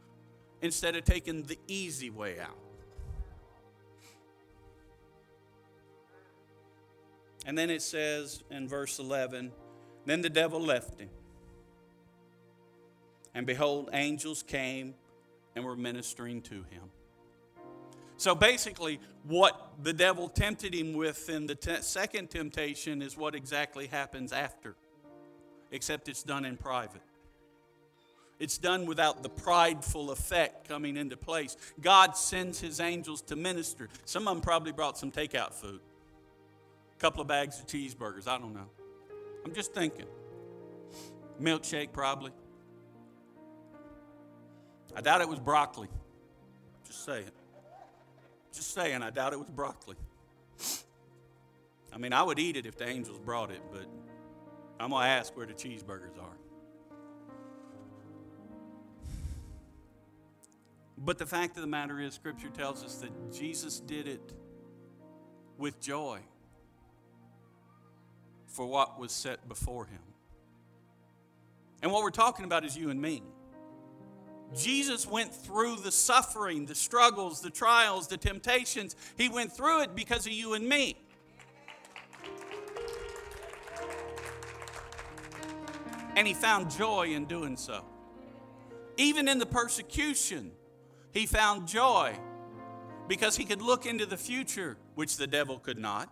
instead 0.61 0.95
of 0.95 1.03
taking 1.03 1.43
the 1.43 1.59
easy 1.67 2.09
way 2.09 2.39
out. 2.39 2.64
And 7.45 7.57
then 7.57 7.69
it 7.69 7.81
says 7.81 8.43
in 8.49 8.67
verse 8.67 8.99
11 8.99 9.51
Then 10.05 10.21
the 10.21 10.29
devil 10.29 10.59
left 10.59 10.99
him. 10.99 11.09
And 13.33 13.45
behold, 13.45 13.89
angels 13.93 14.43
came 14.43 14.95
and 15.55 15.63
were 15.65 15.75
ministering 15.75 16.41
to 16.43 16.55
him. 16.55 16.89
So 18.17 18.33
basically, 18.33 18.99
what 19.23 19.71
the 19.83 19.93
devil 19.93 20.29
tempted 20.29 20.73
him 20.73 20.93
with 20.93 21.29
in 21.29 21.47
the 21.47 21.55
te- 21.55 21.81
second 21.81 22.29
temptation 22.29 23.01
is 23.01 23.17
what 23.17 23.35
exactly 23.35 23.87
happens 23.87 24.31
after, 24.31 24.75
except 25.71 26.07
it's 26.07 26.23
done 26.23 26.45
in 26.45 26.55
private. 26.55 27.01
It's 28.39 28.57
done 28.57 28.85
without 28.85 29.23
the 29.23 29.29
prideful 29.29 30.11
effect 30.11 30.67
coming 30.67 30.97
into 30.97 31.15
place. 31.15 31.55
God 31.81 32.17
sends 32.17 32.59
his 32.59 32.79
angels 32.79 33.21
to 33.23 33.35
minister. 33.35 33.89
Some 34.05 34.27
of 34.27 34.35
them 34.35 34.41
probably 34.41 34.71
brought 34.71 34.97
some 34.97 35.11
takeout 35.11 35.53
food, 35.53 35.81
a 36.95 37.01
couple 37.01 37.21
of 37.21 37.27
bags 37.27 37.59
of 37.59 37.67
cheeseburgers. 37.67 38.27
I 38.27 38.37
don't 38.37 38.53
know. 38.53 38.69
I'm 39.45 39.53
just 39.53 39.73
thinking. 39.73 40.05
Milkshake, 41.41 41.91
probably. 41.91 42.31
I 44.95 45.01
doubt 45.01 45.21
it 45.21 45.29
was 45.29 45.39
broccoli. 45.39 45.89
Just 46.85 47.05
saying. 47.05 47.31
Just 48.53 48.73
saying, 48.73 49.03
I 49.03 49.09
doubt 49.09 49.33
it 49.33 49.39
was 49.39 49.49
broccoli. 49.49 49.95
I 51.93 51.97
mean, 51.97 52.13
I 52.13 52.23
would 52.23 52.39
eat 52.39 52.55
it 52.55 52.65
if 52.65 52.77
the 52.77 52.87
angels 52.87 53.19
brought 53.19 53.51
it, 53.51 53.61
but 53.71 53.85
I'm 54.79 54.89
going 54.91 55.03
to 55.03 55.09
ask 55.09 55.35
where 55.35 55.45
the 55.45 55.53
cheeseburgers 55.53 56.17
are. 56.19 56.37
But 60.97 61.17
the 61.17 61.25
fact 61.25 61.57
of 61.57 61.61
the 61.61 61.67
matter 61.67 61.99
is, 61.99 62.13
Scripture 62.13 62.49
tells 62.49 62.83
us 62.83 62.95
that 62.95 63.33
Jesus 63.33 63.81
did 63.81 64.07
it 64.07 64.33
with 65.57 65.81
joy 65.81 66.19
for 68.55 68.65
what 68.65 68.97
was 68.97 69.11
set 69.11 69.47
before 69.49 69.85
him. 69.85 69.99
And 71.83 71.91
what 71.91 72.03
we're 72.03 72.09
talking 72.09 72.45
about 72.45 72.63
is 72.63 72.77
you 72.77 72.89
and 72.89 73.01
me. 73.01 73.21
Jesus 74.55 75.05
went 75.05 75.35
through 75.35 75.75
the 75.77 75.91
suffering, 75.91 76.65
the 76.65 76.73
struggles, 76.73 77.41
the 77.41 77.49
trials, 77.49 78.07
the 78.07 78.15
temptations. 78.15 78.95
He 79.17 79.27
went 79.27 79.51
through 79.51 79.81
it 79.81 79.93
because 79.93 80.25
of 80.25 80.31
you 80.31 80.53
and 80.53 80.67
me. 80.69 80.95
And 86.15 86.25
he 86.25 86.33
found 86.33 86.71
joy 86.71 87.09
in 87.09 87.25
doing 87.25 87.57
so. 87.57 87.83
Even 88.95 89.27
in 89.27 89.37
the 89.37 89.45
persecution, 89.45 90.53
he 91.11 91.25
found 91.25 91.67
joy 91.67 92.17
because 93.09 93.35
he 93.35 93.43
could 93.43 93.61
look 93.61 93.85
into 93.85 94.05
the 94.05 94.15
future, 94.15 94.77
which 94.95 95.17
the 95.17 95.27
devil 95.27 95.59
could 95.59 95.77
not. 95.77 96.09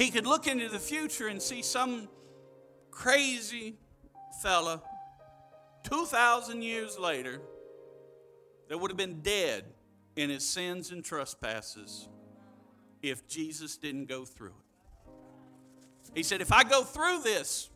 He 0.00 0.10
could 0.10 0.26
look 0.26 0.46
into 0.46 0.70
the 0.70 0.78
future 0.78 1.28
and 1.28 1.42
see 1.42 1.60
some 1.60 2.08
crazy 2.90 3.76
fella 4.42 4.82
2,000 5.84 6.62
years 6.62 6.98
later, 6.98 7.40
that 8.68 8.78
would 8.78 8.90
have 8.90 8.96
been 8.96 9.20
dead 9.20 9.64
in 10.16 10.30
his 10.30 10.48
sins 10.48 10.90
and 10.90 11.04
trespasses 11.04 12.08
if 13.02 13.26
Jesus 13.28 13.76
didn't 13.76 14.06
go 14.06 14.24
through 14.24 14.48
it. 14.48 15.12
He 16.14 16.22
said, 16.22 16.40
If 16.40 16.52
I 16.52 16.64
go 16.64 16.82
through 16.82 17.22
this, 17.22 17.68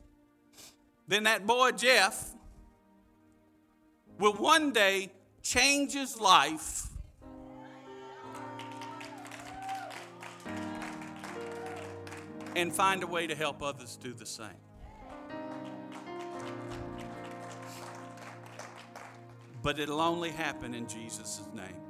then 1.08 1.24
that 1.24 1.46
boy 1.46 1.72
Jeff 1.72 2.32
will 4.18 4.32
one 4.32 4.72
day 4.72 5.12
change 5.42 5.92
his 5.92 6.18
life. 6.18 6.86
And 12.56 12.72
find 12.72 13.02
a 13.02 13.06
way 13.06 13.26
to 13.26 13.34
help 13.34 13.62
others 13.62 13.96
do 13.96 14.12
the 14.12 14.26
same. 14.26 14.64
but 19.64 19.78
it'll 19.78 20.02
only 20.02 20.30
happen 20.30 20.74
in 20.74 20.86
Jesus' 20.86 21.40
name. 21.54 21.80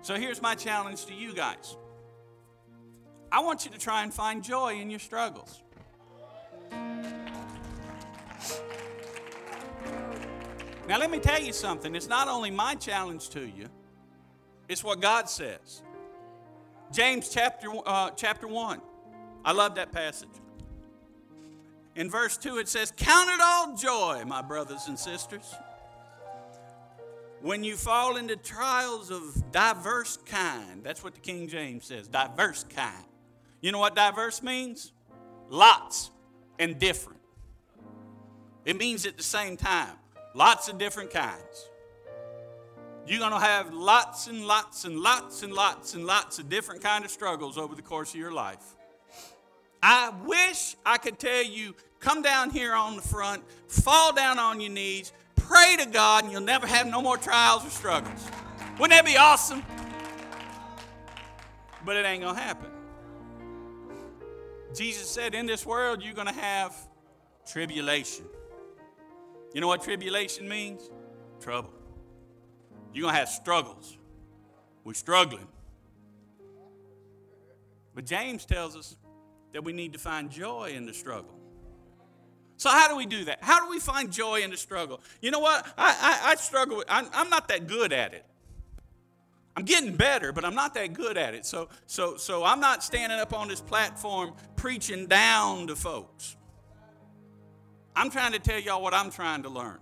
So 0.00 0.14
here's 0.14 0.40
my 0.40 0.54
challenge 0.54 1.04
to 1.06 1.14
you 1.14 1.34
guys 1.34 1.76
I 3.30 3.40
want 3.40 3.64
you 3.64 3.70
to 3.72 3.78
try 3.78 4.04
and 4.04 4.14
find 4.14 4.42
joy 4.42 4.74
in 4.74 4.88
your 4.88 5.00
struggles. 5.00 5.62
Now, 10.88 10.98
let 10.98 11.10
me 11.10 11.18
tell 11.18 11.40
you 11.40 11.52
something. 11.52 11.94
It's 11.94 12.08
not 12.08 12.28
only 12.28 12.50
my 12.50 12.74
challenge 12.74 13.30
to 13.30 13.40
you, 13.40 13.68
it's 14.68 14.84
what 14.84 15.00
God 15.00 15.28
says. 15.28 15.82
James 16.92 17.30
chapter, 17.30 17.68
uh, 17.86 18.10
chapter 18.10 18.46
1. 18.46 18.80
I 19.44 19.52
love 19.52 19.76
that 19.76 19.92
passage. 19.92 20.28
In 21.96 22.10
verse 22.10 22.36
2, 22.36 22.58
it 22.58 22.68
says, 22.68 22.92
Count 22.96 23.30
it 23.30 23.40
all 23.42 23.74
joy, 23.74 24.24
my 24.26 24.42
brothers 24.42 24.88
and 24.88 24.98
sisters, 24.98 25.54
when 27.40 27.64
you 27.64 27.76
fall 27.76 28.16
into 28.16 28.36
trials 28.36 29.10
of 29.10 29.50
diverse 29.50 30.18
kind. 30.26 30.84
That's 30.84 31.02
what 31.02 31.14
the 31.14 31.20
King 31.20 31.48
James 31.48 31.86
says, 31.86 32.08
diverse 32.08 32.64
kind. 32.64 33.04
You 33.60 33.72
know 33.72 33.78
what 33.78 33.94
diverse 33.94 34.42
means? 34.42 34.92
Lots 35.48 36.10
and 36.58 36.78
different. 36.78 37.20
It 38.64 38.76
means 38.76 39.06
at 39.06 39.16
the 39.16 39.22
same 39.22 39.56
time, 39.56 39.96
lots 40.34 40.68
of 40.68 40.78
different 40.78 41.10
kinds. 41.10 41.68
You're 43.06 43.18
going 43.18 43.32
to 43.32 43.38
have 43.38 43.74
lots 43.74 44.28
and 44.28 44.46
lots 44.46 44.84
and 44.84 44.98
lots 44.98 45.42
and 45.42 45.52
lots 45.52 45.94
and 45.94 46.06
lots 46.06 46.38
of 46.38 46.48
different 46.48 46.82
kind 46.82 47.04
of 47.04 47.10
struggles 47.10 47.58
over 47.58 47.74
the 47.74 47.82
course 47.82 48.14
of 48.14 48.20
your 48.20 48.32
life. 48.32 48.76
I 49.82 50.12
wish 50.24 50.76
I 50.86 50.98
could 50.98 51.18
tell 51.18 51.42
you, 51.42 51.74
come 51.98 52.22
down 52.22 52.50
here 52.50 52.72
on 52.72 52.94
the 52.94 53.02
front, 53.02 53.42
fall 53.66 54.12
down 54.12 54.38
on 54.38 54.60
your 54.60 54.70
knees, 54.70 55.12
pray 55.34 55.76
to 55.80 55.86
God, 55.86 56.22
and 56.22 56.32
you'll 56.32 56.42
never 56.42 56.66
have 56.66 56.86
no 56.86 57.02
more 57.02 57.16
trials 57.16 57.66
or 57.66 57.70
struggles. 57.70 58.24
Wouldn't 58.78 58.90
that 58.90 59.04
be 59.04 59.16
awesome? 59.16 59.64
But 61.84 61.96
it 61.96 62.06
ain't 62.06 62.22
going 62.22 62.36
to 62.36 62.40
happen. 62.40 62.70
Jesus 64.72 65.08
said, 65.08 65.34
In 65.34 65.46
this 65.46 65.66
world, 65.66 66.02
you're 66.02 66.14
going 66.14 66.28
to 66.28 66.32
have 66.32 66.74
tribulation. 67.50 68.24
You 69.52 69.60
know 69.60 69.66
what 69.66 69.82
tribulation 69.82 70.48
means? 70.48 70.88
Trouble. 71.40 71.72
You're 72.92 73.02
going 73.02 73.14
to 73.14 73.18
have 73.18 73.28
struggles. 73.28 73.96
We're 74.84 74.94
struggling. 74.94 75.46
But 77.94 78.06
James 78.06 78.44
tells 78.44 78.76
us 78.76 78.96
that 79.52 79.64
we 79.64 79.72
need 79.72 79.92
to 79.92 79.98
find 79.98 80.30
joy 80.30 80.72
in 80.74 80.86
the 80.86 80.94
struggle. 80.94 81.38
So, 82.56 82.70
how 82.70 82.88
do 82.88 82.96
we 82.96 83.06
do 83.06 83.24
that? 83.24 83.42
How 83.42 83.64
do 83.64 83.70
we 83.70 83.80
find 83.80 84.12
joy 84.12 84.42
in 84.42 84.50
the 84.50 84.56
struggle? 84.56 85.00
You 85.20 85.30
know 85.30 85.40
what? 85.40 85.66
I, 85.76 86.20
I, 86.24 86.30
I 86.30 86.34
struggle 86.36 86.76
with, 86.78 86.86
I'm, 86.88 87.08
I'm 87.12 87.28
not 87.28 87.48
that 87.48 87.66
good 87.66 87.92
at 87.92 88.14
it. 88.14 88.24
I'm 89.56 89.64
getting 89.64 89.96
better, 89.96 90.32
but 90.32 90.44
I'm 90.44 90.54
not 90.54 90.74
that 90.74 90.94
good 90.94 91.18
at 91.18 91.34
it. 91.34 91.44
So, 91.44 91.68
so, 91.86 92.16
so 92.16 92.44
I'm 92.44 92.60
not 92.60 92.82
standing 92.82 93.18
up 93.18 93.34
on 93.34 93.48
this 93.48 93.60
platform 93.60 94.32
preaching 94.56 95.06
down 95.06 95.66
to 95.66 95.76
folks. 95.76 96.36
I'm 97.94 98.10
trying 98.10 98.32
to 98.32 98.38
tell 98.38 98.58
y'all 98.58 98.82
what 98.82 98.94
I'm 98.94 99.10
trying 99.10 99.42
to 99.42 99.50
learn. 99.50 99.78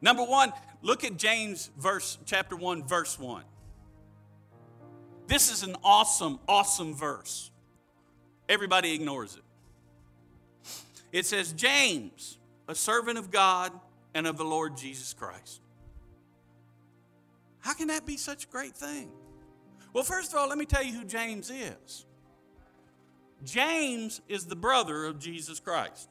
Number 0.00 0.24
one, 0.24 0.52
look 0.82 1.04
at 1.04 1.16
James 1.16 1.70
verse 1.78 2.18
chapter 2.26 2.56
1 2.56 2.86
verse 2.86 3.18
1. 3.18 3.42
This 5.26 5.50
is 5.50 5.62
an 5.62 5.76
awesome 5.82 6.38
awesome 6.46 6.94
verse. 6.94 7.50
Everybody 8.48 8.92
ignores 8.92 9.36
it. 9.36 9.42
It 11.12 11.26
says 11.26 11.52
James, 11.52 12.38
a 12.68 12.74
servant 12.74 13.18
of 13.18 13.30
God 13.30 13.72
and 14.14 14.26
of 14.26 14.36
the 14.36 14.44
Lord 14.44 14.76
Jesus 14.76 15.14
Christ. 15.14 15.60
How 17.60 17.74
can 17.74 17.88
that 17.88 18.04
be 18.04 18.16
such 18.16 18.44
a 18.44 18.48
great 18.48 18.74
thing? 18.74 19.10
Well, 19.92 20.04
first 20.04 20.32
of 20.32 20.38
all, 20.38 20.48
let 20.48 20.58
me 20.58 20.64
tell 20.64 20.82
you 20.82 20.92
who 20.92 21.04
James 21.04 21.50
is. 21.50 22.06
James 23.44 24.20
is 24.28 24.46
the 24.46 24.56
brother 24.56 25.04
of 25.04 25.18
Jesus 25.18 25.60
Christ. 25.60 26.08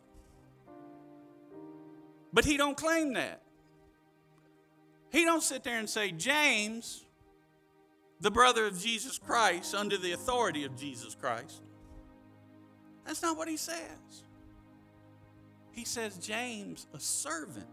But 2.33 2.45
he 2.45 2.57
don't 2.57 2.77
claim 2.77 3.13
that. 3.13 3.41
He 5.11 5.25
don't 5.25 5.43
sit 5.43 5.63
there 5.63 5.77
and 5.77 5.89
say, 5.89 6.11
James, 6.11 7.03
the 8.19 8.31
brother 8.31 8.65
of 8.65 8.79
Jesus 8.79 9.17
Christ, 9.17 9.75
under 9.75 9.97
the 9.97 10.13
authority 10.13 10.63
of 10.63 10.77
Jesus 10.77 11.15
Christ. 11.15 11.61
That's 13.05 13.21
not 13.21 13.37
what 13.37 13.47
he 13.47 13.57
says. 13.57 14.23
He 15.71 15.85
says, 15.85 16.17
James, 16.17 16.87
a 16.93 16.99
servant 16.99 17.67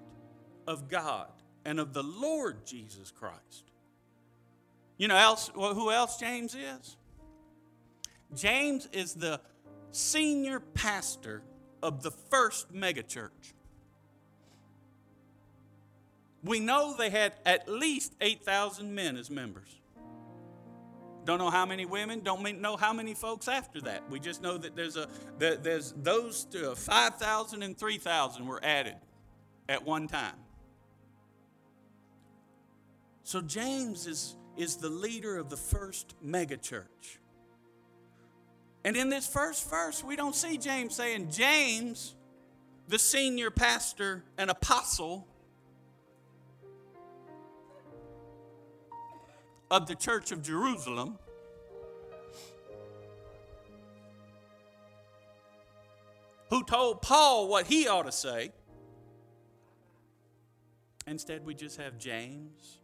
of 0.67 0.89
God 0.89 1.29
and 1.65 1.79
of 1.79 1.93
the 1.93 2.03
Lord 2.03 2.67
Jesus 2.67 3.11
Christ. 3.11 3.71
You 4.97 5.09
know 5.09 5.17
else, 5.17 5.51
who 5.55 5.91
else 5.93 6.17
James 6.17 6.55
is? 6.55 6.97
James 8.35 8.89
is 8.93 9.15
the 9.15 9.41
senior 9.91 10.61
pastor 10.61 11.43
of 11.83 12.03
the 12.03 12.11
first 12.11 12.73
megachurch. 12.75 13.53
We 16.49 16.61
know 16.61 16.95
they 16.97 17.11
had 17.11 17.35
at 17.45 17.69
least 17.69 18.15
8,000 18.23 18.95
men 18.95 19.19
as 19.19 19.29
members. 19.29 19.69
Don't 21.27 21.39
know 21.39 21.51
how 21.51 21.67
many 21.67 21.85
women, 21.85 22.21
don't 22.21 22.43
know 22.63 22.75
how 22.75 22.95
many 22.95 23.13
folks 23.13 23.49
after 23.49 23.83
that. 23.83 24.11
We 24.11 24.19
just 24.19 24.41
know 24.41 24.57
that 24.57 24.75
there's 24.75 24.97
a 24.97 25.11
that 25.41 25.63
there's 25.63 25.93
those 25.93 26.47
uh, 26.55 26.75
5,000 26.75 27.63
and 27.63 27.77
3,000 27.77 28.47
were 28.47 28.65
added 28.65 28.95
at 29.69 29.85
one 29.85 30.09
time. 30.09 30.37
So 33.25 33.43
James 33.43 34.07
is 34.07 34.35
is 34.57 34.77
the 34.77 34.89
leader 34.89 35.37
of 35.37 35.51
the 35.51 35.57
first 35.59 36.15
megachurch. 36.25 37.19
And 38.87 38.97
in 38.97 39.11
this 39.11 39.27
first 39.27 39.69
verse, 39.69 40.03
we 40.03 40.17
don't 40.17 40.35
see 40.35 40.57
James 40.57 40.97
saying, 40.97 41.31
James, 41.31 42.15
the 42.87 42.99
senior 42.99 43.51
pastor 43.51 44.25
and 44.39 44.49
apostle 44.49 45.27
of 49.71 49.87
the 49.87 49.95
church 49.95 50.33
of 50.33 50.43
Jerusalem, 50.43 51.19
who 56.51 56.63
told 56.65 57.03
Paul 57.03 57.49
what 57.49 57.67
he 57.67 57.87
ought 57.87 58.07
to 58.07 58.13
say. 58.13 58.53
Instead, 61.07 61.45
we 61.45 61.55
just 61.55 61.79
have 61.79 61.99
James, 61.99 62.79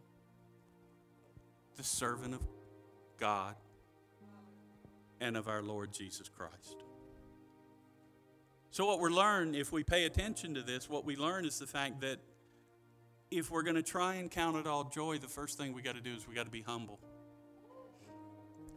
the 1.75 1.83
servant 1.83 2.33
of 2.33 2.41
God 3.19 3.55
and 5.21 5.37
of 5.37 5.47
our 5.47 5.61
Lord 5.61 5.93
Jesus 5.93 6.29
Christ. 6.29 6.83
So, 8.71 8.85
what 8.85 8.99
we 8.99 9.09
learn, 9.09 9.55
if 9.55 9.71
we 9.71 9.83
pay 9.83 10.05
attention 10.05 10.55
to 10.55 10.61
this, 10.61 10.89
what 10.89 11.05
we 11.05 11.15
learn 11.15 11.45
is 11.45 11.59
the 11.59 11.67
fact 11.67 12.01
that 12.01 12.19
if 13.31 13.51
we're 13.51 13.63
going 13.63 13.75
to 13.75 13.83
try 13.83 14.15
and 14.15 14.29
count 14.29 14.57
it 14.57 14.67
all 14.67 14.83
joy, 14.85 15.17
the 15.17 15.27
first 15.27 15.57
thing 15.57 15.73
we 15.73 15.81
got 15.81 15.95
to 15.95 16.01
do 16.01 16.13
is 16.13 16.27
we 16.27 16.35
got 16.35 16.45
to 16.45 16.51
be 16.51 16.61
humble. 16.61 16.99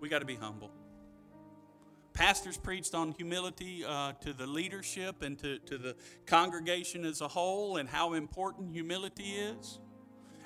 We 0.01 0.09
got 0.09 0.21
to 0.21 0.25
be 0.25 0.37
humble. 0.37 0.71
Pastors 2.13 2.57
preached 2.57 2.95
on 2.95 3.13
humility 3.13 3.85
uh, 3.85 4.13
to 4.21 4.33
the 4.33 4.47
leadership 4.47 5.23
and 5.23 5.39
to, 5.39 5.59
to 5.61 5.79
the 5.79 5.95
congregation 6.27 7.05
as 7.05 7.21
a 7.21 7.29
whole 7.29 7.77
and 7.77 7.89
how 7.89 8.15
important 8.15 8.73
humility 8.73 9.35
is. 9.35 9.79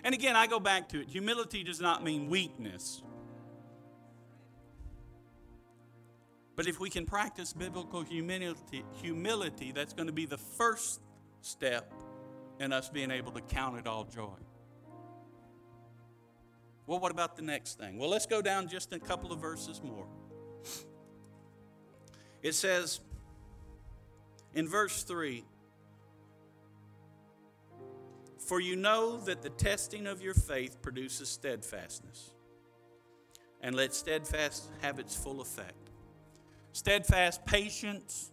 And 0.04 0.14
again, 0.14 0.36
I 0.36 0.46
go 0.46 0.60
back 0.60 0.88
to 0.90 1.00
it. 1.00 1.08
Humility 1.08 1.62
does 1.64 1.80
not 1.80 2.02
mean 2.04 2.28
weakness. 2.28 3.02
But 6.56 6.66
if 6.66 6.78
we 6.78 6.90
can 6.90 7.06
practice 7.06 7.52
biblical 7.52 8.02
humility, 8.02 8.84
humility, 9.00 9.72
that's 9.72 9.94
going 9.94 10.08
to 10.08 10.12
be 10.12 10.26
the 10.26 10.36
first 10.36 11.00
step 11.40 11.90
in 12.62 12.72
us 12.72 12.88
being 12.88 13.10
able 13.10 13.32
to 13.32 13.40
count 13.40 13.76
it 13.76 13.86
all 13.86 14.04
joy. 14.04 14.38
Well, 16.86 17.00
what 17.00 17.10
about 17.10 17.36
the 17.36 17.42
next 17.42 17.78
thing? 17.78 17.98
Well, 17.98 18.08
let's 18.08 18.26
go 18.26 18.40
down 18.40 18.68
just 18.68 18.92
a 18.92 18.98
couple 18.98 19.32
of 19.32 19.40
verses 19.40 19.82
more. 19.82 20.06
It 22.42 22.54
says 22.54 23.00
in 24.54 24.68
verse 24.68 25.02
3 25.02 25.44
For 28.46 28.60
you 28.60 28.76
know 28.76 29.18
that 29.18 29.42
the 29.42 29.50
testing 29.50 30.06
of 30.06 30.22
your 30.22 30.34
faith 30.34 30.80
produces 30.82 31.28
steadfastness, 31.28 32.30
and 33.60 33.74
let 33.74 33.94
steadfast 33.94 34.70
have 34.82 34.98
its 34.98 35.16
full 35.16 35.40
effect. 35.40 35.90
Steadfast, 36.72 37.44
patience, 37.44 38.32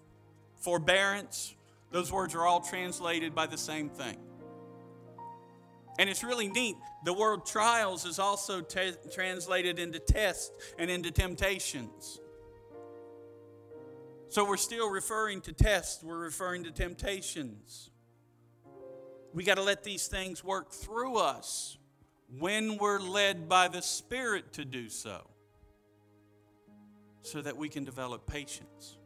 forbearance, 0.56 1.56
those 1.92 2.12
words 2.12 2.36
are 2.36 2.46
all 2.46 2.62
translated 2.62 3.34
by 3.34 3.48
the 3.48 3.58
same 3.58 3.90
thing. 3.90 4.18
And 5.98 6.10
it's 6.10 6.24
really 6.24 6.48
neat. 6.48 6.78
The 7.04 7.14
word 7.14 7.46
trials 7.46 8.06
is 8.06 8.20
also 8.20 8.62
te- 8.62 8.94
translated 9.12 9.80
into 9.80 10.00
tests 10.00 10.52
and 10.78 10.90
into 10.90 11.12
temptations. 11.12 12.22
So 14.30 14.48
we're 14.48 14.58
still 14.58 14.90
referring 14.90 15.42
to 15.42 15.54
tests, 15.54 16.04
we're 16.04 16.20
referring 16.20 16.64
to 16.66 16.72
temptations. 16.72 17.90
We 19.34 19.44
got 19.44 19.56
to 19.56 19.64
let 19.64 19.84
these 19.84 20.08
things 20.08 20.44
work 20.44 20.72
through 20.72 21.18
us 21.18 21.78
when 22.38 22.78
we're 22.78 23.00
led 23.00 23.50
by 23.50 23.68
the 23.68 23.82
Spirit 23.82 24.54
to 24.54 24.66
do 24.66 24.88
so, 24.88 25.28
so 27.24 27.42
that 27.42 27.58
we 27.58 27.70
can 27.70 27.84
develop 27.84 28.28
patience. 28.28 28.99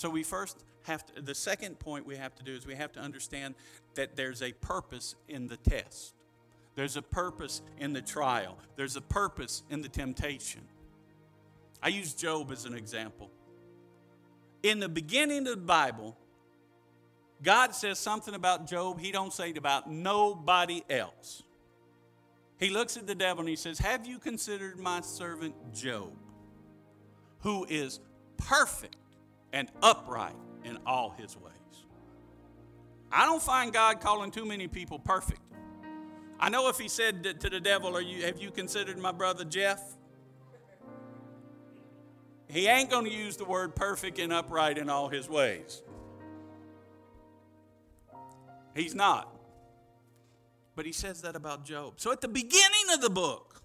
So 0.00 0.08
we 0.08 0.22
first 0.22 0.56
have 0.84 1.04
to, 1.04 1.20
the 1.20 1.34
second 1.34 1.78
point 1.78 2.06
we 2.06 2.16
have 2.16 2.34
to 2.36 2.42
do 2.42 2.54
is 2.54 2.66
we 2.66 2.74
have 2.74 2.90
to 2.92 3.00
understand 3.00 3.54
that 3.96 4.16
there's 4.16 4.42
a 4.42 4.52
purpose 4.52 5.14
in 5.28 5.46
the 5.46 5.58
test. 5.58 6.14
There's 6.74 6.96
a 6.96 7.02
purpose 7.02 7.60
in 7.76 7.92
the 7.92 8.00
trial, 8.00 8.56
there's 8.76 8.96
a 8.96 9.02
purpose 9.02 9.62
in 9.68 9.82
the 9.82 9.90
temptation. 9.90 10.62
I 11.82 11.88
use 11.88 12.14
Job 12.14 12.50
as 12.50 12.64
an 12.64 12.72
example. 12.72 13.30
In 14.62 14.80
the 14.80 14.88
beginning 14.88 15.46
of 15.46 15.56
the 15.56 15.66
Bible, 15.66 16.16
God 17.42 17.74
says 17.74 17.98
something 17.98 18.32
about 18.32 18.66
Job 18.66 19.00
he 19.00 19.12
don't 19.12 19.34
say 19.34 19.50
it 19.50 19.58
about 19.58 19.90
nobody 19.90 20.82
else. 20.88 21.42
He 22.58 22.70
looks 22.70 22.96
at 22.96 23.06
the 23.06 23.14
devil 23.14 23.40
and 23.40 23.50
he 23.50 23.56
says, 23.56 23.78
"Have 23.80 24.06
you 24.06 24.18
considered 24.18 24.78
my 24.78 25.02
servant 25.02 25.74
Job, 25.74 26.16
who 27.40 27.66
is 27.68 28.00
perfect 28.38 28.96
and 29.52 29.70
upright 29.82 30.36
in 30.64 30.78
all 30.86 31.10
his 31.10 31.36
ways?" 31.36 31.54
I 33.12 33.26
don't 33.26 33.42
find 33.42 33.72
God 33.72 34.00
calling 34.00 34.30
too 34.30 34.44
many 34.44 34.68
people 34.68 34.98
perfect. 34.98 35.40
I 36.38 36.48
know 36.48 36.68
if 36.68 36.78
he 36.78 36.88
said 36.88 37.22
to 37.40 37.50
the 37.50 37.60
devil, 37.60 37.96
Are 37.96 38.00
you, 38.00 38.24
Have 38.24 38.40
you 38.40 38.50
considered 38.50 38.98
my 38.98 39.12
brother 39.12 39.44
Jeff? 39.44 39.82
He 42.48 42.66
ain't 42.66 42.90
going 42.90 43.04
to 43.04 43.12
use 43.12 43.36
the 43.36 43.44
word 43.44 43.76
perfect 43.76 44.18
and 44.18 44.32
upright 44.32 44.78
in 44.78 44.88
all 44.88 45.08
his 45.08 45.28
ways. 45.28 45.82
He's 48.74 48.94
not. 48.94 49.32
But 50.74 50.86
he 50.86 50.92
says 50.92 51.22
that 51.22 51.36
about 51.36 51.64
Job. 51.64 51.94
So 51.98 52.10
at 52.10 52.20
the 52.20 52.28
beginning 52.28 52.86
of 52.92 53.02
the 53.02 53.10
book, 53.10 53.62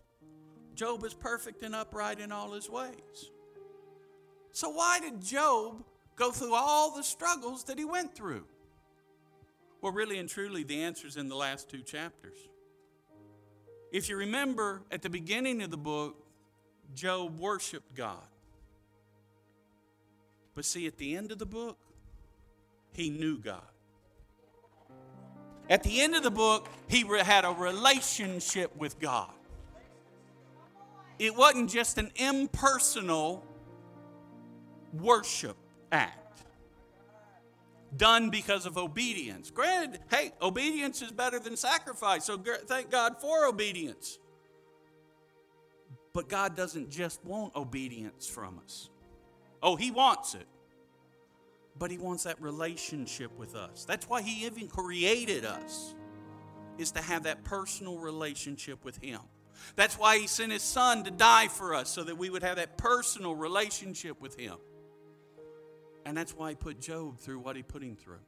Job 0.75 1.03
is 1.03 1.13
perfect 1.13 1.63
and 1.63 1.73
upright 1.73 2.19
in 2.19 2.31
all 2.31 2.51
his 2.51 2.69
ways. 2.69 3.31
So 4.55 4.69
why 4.69 5.01
did 5.01 5.21
Job 5.21 5.83
go 6.15 6.31
through 6.31 6.53
all 6.53 6.95
the 6.95 7.03
struggles 7.03 7.65
that 7.65 7.77
he 7.77 7.83
went 7.83 8.15
through? 8.15 8.45
Well, 9.81 9.91
really 9.91 10.17
and 10.17 10.29
truly, 10.29 10.63
the 10.63 10.81
answer 10.81 11.07
is 11.07 11.17
in 11.17 11.27
the 11.27 11.35
last 11.35 11.69
two 11.69 11.81
chapters. 11.81 12.37
If 13.91 14.07
you 14.07 14.15
remember 14.15 14.83
at 14.91 15.01
the 15.01 15.09
beginning 15.09 15.61
of 15.61 15.71
the 15.71 15.77
book, 15.77 16.15
Job 16.93 17.37
worshiped 17.37 17.93
God. 17.95 18.25
But 20.53 20.63
see, 20.63 20.87
at 20.87 20.95
the 20.95 21.17
end 21.17 21.33
of 21.33 21.37
the 21.37 21.45
book, 21.45 21.77
he 22.93 23.09
knew 23.09 23.37
God. 23.37 23.61
At 25.69 25.83
the 25.83 25.99
end 25.99 26.15
of 26.15 26.23
the 26.23 26.31
book, 26.31 26.69
he 26.87 27.01
had 27.01 27.43
a 27.43 27.51
relationship 27.51 28.73
with 28.77 28.99
God. 29.01 29.33
It 31.19 31.35
wasn't 31.35 31.69
just 31.69 31.97
an 31.97 32.09
impersonal 32.15 33.43
worship 35.01 35.57
act 35.91 36.43
done 37.97 38.29
because 38.29 38.65
of 38.65 38.77
obedience. 38.77 39.51
Granted, 39.51 40.01
hey, 40.09 40.31
obedience 40.41 41.01
is 41.01 41.11
better 41.11 41.39
than 41.39 41.55
sacrifice, 41.55 42.25
so 42.25 42.37
thank 42.37 42.91
God 42.91 43.21
for 43.21 43.45
obedience. 43.45 44.19
But 46.13 46.29
God 46.29 46.55
doesn't 46.55 46.89
just 46.89 47.23
want 47.25 47.55
obedience 47.55 48.27
from 48.27 48.59
us. 48.63 48.89
Oh, 49.61 49.75
He 49.75 49.91
wants 49.91 50.33
it. 50.33 50.47
But 51.77 51.91
He 51.91 51.97
wants 51.97 52.23
that 52.23 52.41
relationship 52.41 53.37
with 53.37 53.55
us. 53.55 53.85
That's 53.85 54.07
why 54.07 54.21
He 54.21 54.45
even 54.45 54.67
created 54.67 55.45
us, 55.45 55.93
is 56.77 56.91
to 56.91 57.01
have 57.01 57.23
that 57.23 57.43
personal 57.43 57.97
relationship 57.97 58.83
with 58.83 58.97
Him. 59.03 59.19
That's 59.75 59.97
why 59.97 60.17
He 60.19 60.27
sent 60.27 60.51
His 60.51 60.61
Son 60.61 61.03
to 61.03 61.11
die 61.11 61.47
for 61.47 61.73
us, 61.73 61.89
so 61.89 62.03
that 62.03 62.17
we 62.17 62.29
would 62.29 62.43
have 62.43 62.57
that 62.57 62.77
personal 62.77 63.35
relationship 63.35 64.21
with 64.21 64.39
Him. 64.39 64.55
And 66.05 66.15
that's 66.15 66.33
why 66.33 66.49
he 66.49 66.55
put 66.55 66.79
Job 66.79 67.19
through 67.19 67.39
what 67.39 67.55
he 67.55 67.63
put 67.63 67.81
him 67.81 67.95
through. 67.95 68.19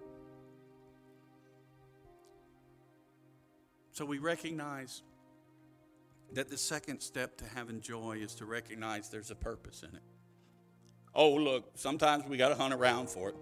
So 3.92 4.06
we 4.06 4.18
recognize 4.18 5.04
that 6.34 6.50
the 6.50 6.58
second 6.58 7.00
step 7.00 7.38
to 7.38 7.46
having 7.56 7.82
joy 7.82 8.18
is 8.22 8.36
to 8.36 8.46
recognize 8.46 9.10
there's 9.10 9.32
a 9.32 9.36
purpose 9.36 9.84
in 9.84 9.96
it. 9.96 10.04
Oh, 11.16 11.34
look, 11.34 11.72
sometimes 11.76 12.26
we 12.26 12.38
got 12.38 12.50
to 12.50 12.56
hunt 12.56 12.74
around 12.74 13.10
for 13.10 13.30
it. 13.30 13.36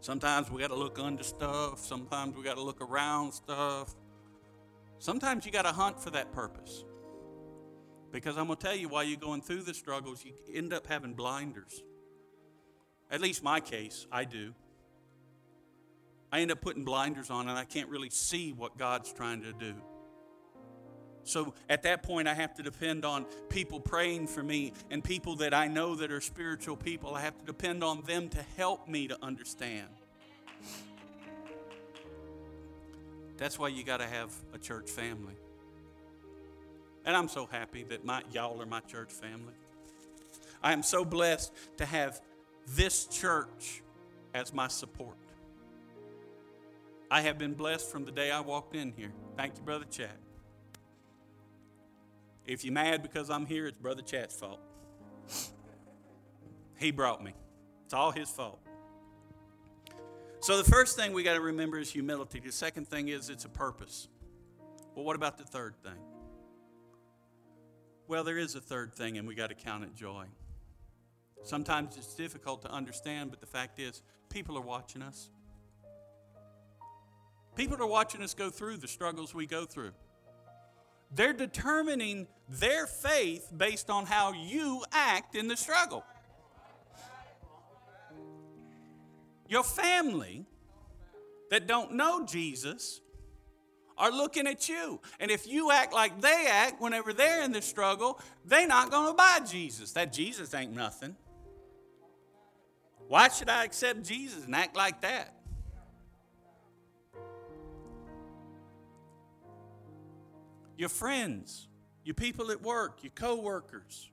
Sometimes 0.00 0.50
we 0.50 0.60
got 0.60 0.68
to 0.68 0.74
look 0.74 0.98
under 0.98 1.22
stuff. 1.22 1.78
Sometimes 1.78 2.36
we 2.36 2.42
got 2.42 2.56
to 2.56 2.62
look 2.62 2.80
around 2.80 3.32
stuff. 3.32 3.94
Sometimes 4.98 5.44
you 5.44 5.52
got 5.52 5.62
to 5.62 5.72
hunt 5.72 6.00
for 6.00 6.10
that 6.10 6.32
purpose. 6.32 6.84
Because 8.10 8.36
I'm 8.36 8.46
going 8.46 8.58
to 8.58 8.64
tell 8.64 8.76
you, 8.76 8.88
while 8.88 9.04
you're 9.04 9.18
going 9.18 9.42
through 9.42 9.62
the 9.62 9.74
struggles, 9.74 10.24
you 10.24 10.32
end 10.52 10.72
up 10.72 10.86
having 10.86 11.14
blinders. 11.14 11.82
At 13.12 13.20
least 13.20 13.44
my 13.44 13.60
case, 13.60 14.06
I 14.10 14.24
do. 14.24 14.54
I 16.32 16.40
end 16.40 16.50
up 16.50 16.62
putting 16.62 16.82
blinders 16.82 17.28
on 17.28 17.46
and 17.46 17.58
I 17.58 17.64
can't 17.64 17.90
really 17.90 18.08
see 18.08 18.52
what 18.54 18.78
God's 18.78 19.12
trying 19.12 19.42
to 19.42 19.52
do. 19.52 19.74
So 21.24 21.54
at 21.68 21.82
that 21.82 22.02
point, 22.02 22.26
I 22.26 22.34
have 22.34 22.54
to 22.54 22.62
depend 22.62 23.04
on 23.04 23.26
people 23.50 23.78
praying 23.78 24.26
for 24.26 24.42
me 24.42 24.72
and 24.90 25.04
people 25.04 25.36
that 25.36 25.52
I 25.52 25.68
know 25.68 25.94
that 25.96 26.10
are 26.10 26.22
spiritual 26.22 26.74
people. 26.74 27.14
I 27.14 27.20
have 27.20 27.38
to 27.38 27.44
depend 27.44 27.84
on 27.84 28.02
them 28.02 28.28
to 28.30 28.42
help 28.56 28.88
me 28.88 29.06
to 29.08 29.22
understand. 29.22 29.88
That's 33.36 33.58
why 33.58 33.68
you 33.68 33.84
got 33.84 33.98
to 33.98 34.06
have 34.06 34.32
a 34.54 34.58
church 34.58 34.90
family. 34.90 35.34
And 37.04 37.14
I'm 37.14 37.28
so 37.28 37.46
happy 37.46 37.82
that 37.84 38.04
my, 38.04 38.22
y'all 38.32 38.60
are 38.60 38.66
my 38.66 38.80
church 38.80 39.12
family. 39.12 39.54
I 40.62 40.72
am 40.72 40.82
so 40.82 41.04
blessed 41.04 41.52
to 41.76 41.84
have 41.84 42.20
this 42.68 43.06
church 43.06 43.82
as 44.34 44.52
my 44.52 44.68
support. 44.68 45.16
I 47.10 47.20
have 47.20 47.38
been 47.38 47.54
blessed 47.54 47.90
from 47.90 48.04
the 48.04 48.12
day 48.12 48.30
I 48.30 48.40
walked 48.40 48.74
in 48.74 48.92
here. 48.92 49.12
Thank 49.36 49.56
you, 49.56 49.62
Brother 49.62 49.84
Chad. 49.90 50.16
If 52.46 52.64
you're 52.64 52.72
mad 52.72 53.02
because 53.02 53.30
I'm 53.30 53.46
here, 53.46 53.66
it's 53.66 53.76
Brother 53.76 54.02
Chad's 54.02 54.34
fault. 54.34 54.60
He 56.76 56.90
brought 56.90 57.22
me. 57.22 57.34
It's 57.84 57.94
all 57.94 58.10
his 58.10 58.30
fault. 58.30 58.58
So 60.40 60.56
the 60.56 60.68
first 60.68 60.96
thing 60.96 61.12
we 61.12 61.22
got 61.22 61.34
to 61.34 61.40
remember 61.40 61.78
is 61.78 61.90
humility. 61.92 62.40
The 62.40 62.50
second 62.50 62.88
thing 62.88 63.08
is 63.08 63.30
it's 63.30 63.44
a 63.44 63.48
purpose. 63.48 64.08
Well, 64.94 65.04
what 65.04 65.14
about 65.14 65.38
the 65.38 65.44
third 65.44 65.76
thing? 65.84 65.98
Well, 68.08 68.24
there 68.24 68.38
is 68.38 68.56
a 68.56 68.60
third 68.60 68.92
thing, 68.92 69.18
and 69.18 69.28
we 69.28 69.34
got 69.34 69.50
to 69.50 69.54
count 69.54 69.84
it 69.84 69.94
joy. 69.94 70.24
Sometimes 71.42 71.96
it's 71.96 72.14
difficult 72.14 72.62
to 72.62 72.70
understand, 72.70 73.30
but 73.30 73.40
the 73.40 73.46
fact 73.46 73.78
is, 73.78 74.02
people 74.28 74.56
are 74.56 74.62
watching 74.62 75.02
us. 75.02 75.30
People 77.56 77.80
are 77.82 77.86
watching 77.86 78.22
us 78.22 78.32
go 78.32 78.48
through 78.48 78.78
the 78.78 78.88
struggles 78.88 79.34
we 79.34 79.46
go 79.46 79.64
through. 79.64 79.92
They're 81.14 81.34
determining 81.34 82.26
their 82.48 82.86
faith 82.86 83.52
based 83.54 83.90
on 83.90 84.06
how 84.06 84.32
you 84.32 84.82
act 84.92 85.34
in 85.34 85.48
the 85.48 85.56
struggle. 85.56 86.04
Your 89.48 89.64
family 89.64 90.46
that 91.50 91.66
don't 91.66 91.92
know 91.92 92.24
Jesus 92.24 93.02
are 93.98 94.10
looking 94.10 94.46
at 94.46 94.70
you. 94.70 95.00
And 95.20 95.30
if 95.30 95.46
you 95.46 95.70
act 95.70 95.92
like 95.92 96.22
they 96.22 96.46
act 96.48 96.80
whenever 96.80 97.12
they're 97.12 97.42
in 97.42 97.52
the 97.52 97.60
struggle, 97.60 98.18
they're 98.46 98.66
not 98.66 98.90
going 98.90 99.08
to 99.08 99.14
buy 99.14 99.40
Jesus. 99.46 99.92
That 99.92 100.14
Jesus 100.14 100.54
ain't 100.54 100.72
nothing. 100.72 101.14
Why 103.12 103.28
should 103.28 103.50
I 103.50 103.64
accept 103.64 104.04
Jesus 104.04 104.46
and 104.46 104.54
act 104.54 104.74
like 104.74 105.02
that? 105.02 105.34
Your 110.78 110.88
friends, 110.88 111.68
your 112.06 112.14
people 112.14 112.50
at 112.50 112.62
work, 112.62 113.00
your 113.02 113.12
co-workers, 113.14 114.10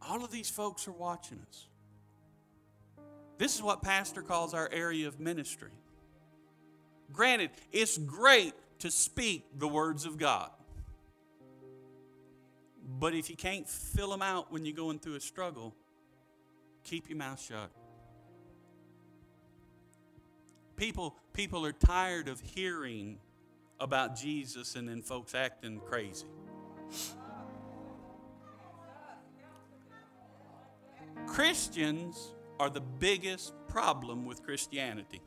all 0.00 0.22
of 0.22 0.30
these 0.30 0.48
folks 0.48 0.86
are 0.86 0.92
watching 0.92 1.40
us. 1.48 1.66
This 3.38 3.56
is 3.56 3.60
what 3.60 3.82
pastor 3.82 4.22
calls 4.22 4.54
our 4.54 4.70
area 4.72 5.08
of 5.08 5.18
ministry. 5.18 5.72
Granted, 7.10 7.50
it's 7.72 7.98
great 7.98 8.54
to 8.78 8.90
speak 8.92 9.58
the 9.58 9.66
words 9.66 10.04
of 10.04 10.16
God. 10.16 10.50
But 13.00 13.14
if 13.14 13.28
you 13.30 13.36
can't 13.36 13.68
fill 13.68 14.10
them 14.10 14.22
out 14.22 14.52
when 14.52 14.64
you're 14.64 14.76
going 14.76 15.00
through 15.00 15.16
a 15.16 15.20
struggle, 15.20 15.74
keep 16.84 17.08
your 17.08 17.18
mouth 17.18 17.40
shut. 17.40 17.70
People, 20.76 21.16
people 21.32 21.64
are 21.64 21.72
tired 21.72 22.28
of 22.28 22.40
hearing 22.40 23.18
about 23.80 24.16
Jesus 24.16 24.76
and 24.76 24.88
then 24.88 25.02
folks 25.02 25.34
acting 25.34 25.80
crazy. 25.80 26.26
Christians 31.26 32.32
are 32.60 32.70
the 32.70 32.80
biggest 32.80 33.54
problem 33.68 34.26
with 34.26 34.42
Christianity. 34.42 35.20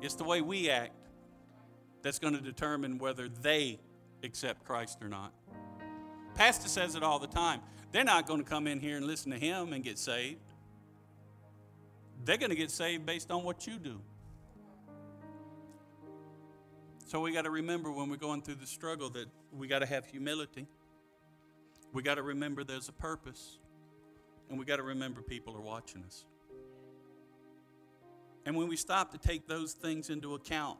It's 0.00 0.14
the 0.14 0.24
way 0.24 0.42
we 0.42 0.68
act 0.68 0.93
that's 2.04 2.18
going 2.18 2.34
to 2.34 2.40
determine 2.40 2.98
whether 2.98 3.28
they 3.28 3.80
accept 4.22 4.64
Christ 4.64 4.98
or 5.02 5.08
not. 5.08 5.32
Pastor 6.34 6.68
says 6.68 6.94
it 6.94 7.02
all 7.02 7.18
the 7.18 7.26
time. 7.26 7.60
They're 7.92 8.04
not 8.04 8.26
going 8.26 8.44
to 8.44 8.48
come 8.48 8.66
in 8.66 8.78
here 8.78 8.98
and 8.98 9.06
listen 9.06 9.32
to 9.32 9.38
him 9.38 9.72
and 9.72 9.82
get 9.82 9.98
saved. 9.98 10.38
they're 12.24 12.36
going 12.36 12.50
to 12.50 12.56
get 12.56 12.70
saved 12.70 13.04
based 13.06 13.30
on 13.30 13.42
what 13.42 13.66
you 13.66 13.78
do. 13.78 14.00
So 17.06 17.20
we 17.20 17.32
got 17.32 17.42
to 17.42 17.50
remember 17.50 17.90
when 17.90 18.10
we're 18.10 18.16
going 18.16 18.42
through 18.42 18.56
the 18.56 18.66
struggle 18.66 19.08
that 19.10 19.26
we 19.52 19.66
got 19.66 19.78
to 19.78 19.86
have 19.86 20.06
humility. 20.06 20.66
We 21.92 22.02
got 22.02 22.16
to 22.16 22.22
remember 22.22 22.64
there's 22.64 22.88
a 22.88 22.92
purpose. 22.92 23.58
And 24.50 24.58
we 24.58 24.66
got 24.66 24.76
to 24.76 24.82
remember 24.82 25.22
people 25.22 25.56
are 25.56 25.60
watching 25.60 26.02
us. 26.04 26.26
And 28.44 28.56
when 28.56 28.68
we 28.68 28.76
stop 28.76 29.10
to 29.12 29.18
take 29.18 29.48
those 29.48 29.72
things 29.72 30.10
into 30.10 30.34
account 30.34 30.78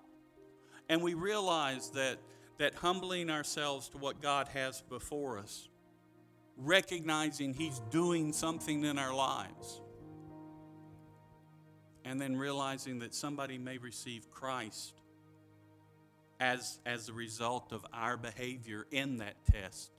and 0.88 1.02
we 1.02 1.14
realize 1.14 1.90
that, 1.90 2.18
that 2.58 2.74
humbling 2.74 3.30
ourselves 3.30 3.88
to 3.90 3.98
what 3.98 4.20
God 4.20 4.48
has 4.48 4.82
before 4.82 5.38
us, 5.38 5.68
recognizing 6.56 7.54
He's 7.54 7.80
doing 7.90 8.32
something 8.32 8.84
in 8.84 8.98
our 8.98 9.14
lives, 9.14 9.80
and 12.04 12.20
then 12.20 12.36
realizing 12.36 12.98
that 12.98 13.14
somebody 13.14 13.56
may 13.56 13.78
receive 13.78 14.30
Christ 14.30 14.94
as, 16.38 16.78
as 16.84 17.08
a 17.08 17.12
result 17.12 17.72
of 17.72 17.86
our 17.92 18.16
behavior 18.16 18.86
in 18.90 19.18
that 19.18 19.36
test, 19.50 19.90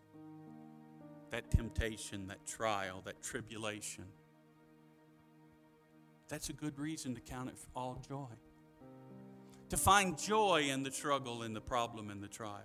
that 1.31 1.49
temptation, 1.49 2.27
that 2.27 2.45
trial, 2.45 3.01
that 3.05 3.21
tribulation. 3.23 4.05
That's 6.27 6.49
a 6.49 6.53
good 6.53 6.77
reason 6.77 7.15
to 7.15 7.21
count 7.21 7.49
it 7.49 7.55
all 7.75 8.01
joy. 8.07 8.27
To 9.69 9.77
find 9.77 10.17
joy 10.17 10.67
in 10.69 10.83
the 10.83 10.91
struggle, 10.91 11.43
in 11.43 11.53
the 11.53 11.61
problem, 11.61 12.09
in 12.09 12.21
the 12.21 12.27
trial. 12.27 12.61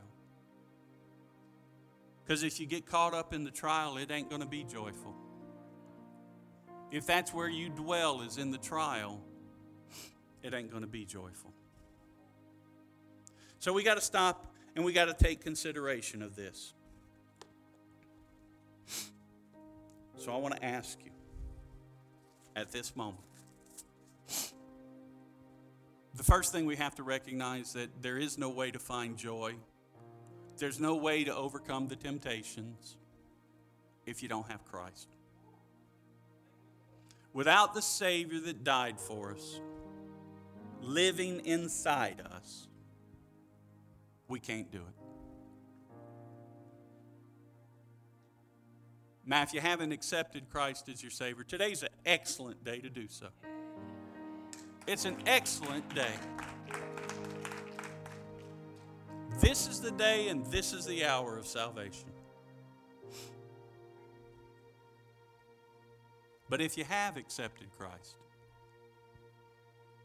Because 2.23 2.43
if 2.43 2.61
you 2.61 2.67
get 2.67 2.87
caught 2.87 3.15
up 3.15 3.35
in 3.35 3.43
the 3.43 3.51
trial, 3.51 3.97
it 3.97 4.11
ain't 4.11 4.29
going 4.29 4.43
to 4.43 4.47
be 4.47 4.65
joyful. 4.65 5.15
If 6.91 7.07
that's 7.07 7.33
where 7.33 7.49
you 7.49 7.69
dwell, 7.69 8.21
is 8.23 8.39
in 8.39 8.51
the 8.51 8.59
trial, 8.59 9.21
it 10.43 10.55
ain't 10.55 10.71
going 10.71 10.83
to 10.83 10.89
be 10.89 11.05
joyful. 11.05 11.53
So 13.59 13.73
we 13.73 13.83
got 13.83 13.95
to 13.95 14.01
stop 14.01 14.47
and 14.77 14.85
we 14.85 14.93
got 14.93 15.07
to 15.07 15.15
take 15.15 15.41
consideration 15.41 16.23
of 16.23 16.37
this. 16.37 16.75
So 20.17 20.33
I 20.33 20.37
want 20.37 20.55
to 20.57 20.65
ask 20.65 20.99
you 21.05 21.13
at 22.55 22.71
this 22.71 22.95
moment. 22.95 23.25
The 26.15 26.25
first 26.25 26.53
thing 26.53 26.67
we 26.67 26.77
have 26.77 26.95
to 26.97 27.03
recognize 27.03 27.69
is 27.69 27.73
that 27.75 28.03
there 28.03 28.19
is 28.19 28.37
no 28.37 28.51
way 28.51 28.71
to 28.71 28.79
find 28.79 29.17
joy. 29.17 29.55
There's 30.59 30.81
no 30.81 30.97
way 30.97 31.25
to 31.25 31.35
overcome 31.35 31.89
the 31.89 31.97
temptations 31.97 32.97
if 34.07 34.23
you 34.23 34.29
don't 34.29 34.51
have 34.51 34.65
Christ. 34.65 35.09
Without 37.33 37.75
the 37.75 37.83
Savior 37.83 38.41
that 38.41 38.65
died 38.65 38.99
for 38.99 39.33
us, 39.33 39.61
living 40.83 41.45
inside 41.47 42.21
us, 42.35 42.67
we 44.27 44.41
can't 44.41 44.71
do 44.71 44.79
it. 44.79 45.01
Now, 49.25 49.43
if 49.43 49.55
you 49.55 49.61
haven't 49.61 49.93
accepted 49.93 50.51
Christ 50.51 50.89
as 50.89 51.03
your 51.03 51.11
Savior, 51.11 51.45
today's 51.45 51.85
an 51.85 51.91
excellent 52.05 52.65
day 52.65 52.81
to 52.81 52.91
do 52.91 53.07
so. 53.09 53.29
It's 54.91 55.05
an 55.05 55.19
excellent 55.25 55.95
day. 55.95 56.11
This 59.39 59.69
is 59.69 59.81
the 59.81 59.93
day 59.93 60.27
and 60.27 60.45
this 60.47 60.73
is 60.73 60.85
the 60.85 61.05
hour 61.05 61.39
of 61.39 61.47
salvation. 61.47 62.11
But 66.49 66.61
if 66.61 66.77
you 66.77 66.83
have 66.83 67.17
accepted 67.17 67.69
Christ, 67.79 68.17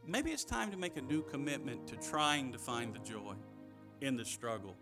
maybe 0.06 0.30
it's 0.30 0.44
time 0.44 0.70
to 0.70 0.76
make 0.76 0.96
a 0.96 1.02
new 1.02 1.22
commitment 1.22 1.88
to 1.88 1.96
trying 1.96 2.52
to 2.52 2.58
find 2.58 2.94
the 2.94 3.00
joy 3.00 3.34
in 4.02 4.16
the 4.16 4.24
struggle, 4.24 4.76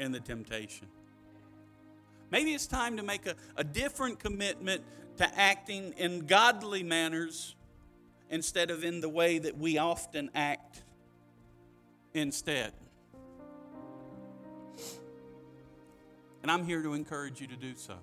in 0.00 0.10
the 0.10 0.18
temptation. 0.18 0.88
Maybe 2.32 2.54
it's 2.54 2.66
time 2.66 2.96
to 2.96 3.04
make 3.04 3.24
a, 3.26 3.36
a 3.56 3.62
different 3.62 4.18
commitment 4.18 4.82
to 5.18 5.38
acting 5.38 5.94
in 5.96 6.26
godly 6.26 6.82
manners 6.82 7.54
instead 8.30 8.70
of 8.70 8.84
in 8.84 9.00
the 9.00 9.08
way 9.08 9.38
that 9.38 9.56
we 9.58 9.78
often 9.78 10.30
act 10.34 10.82
instead. 12.14 12.72
And 16.42 16.50
I'm 16.50 16.64
here 16.64 16.82
to 16.82 16.94
encourage 16.94 17.40
you 17.40 17.46
to 17.48 17.56
do 17.56 17.74
so. 17.74 17.94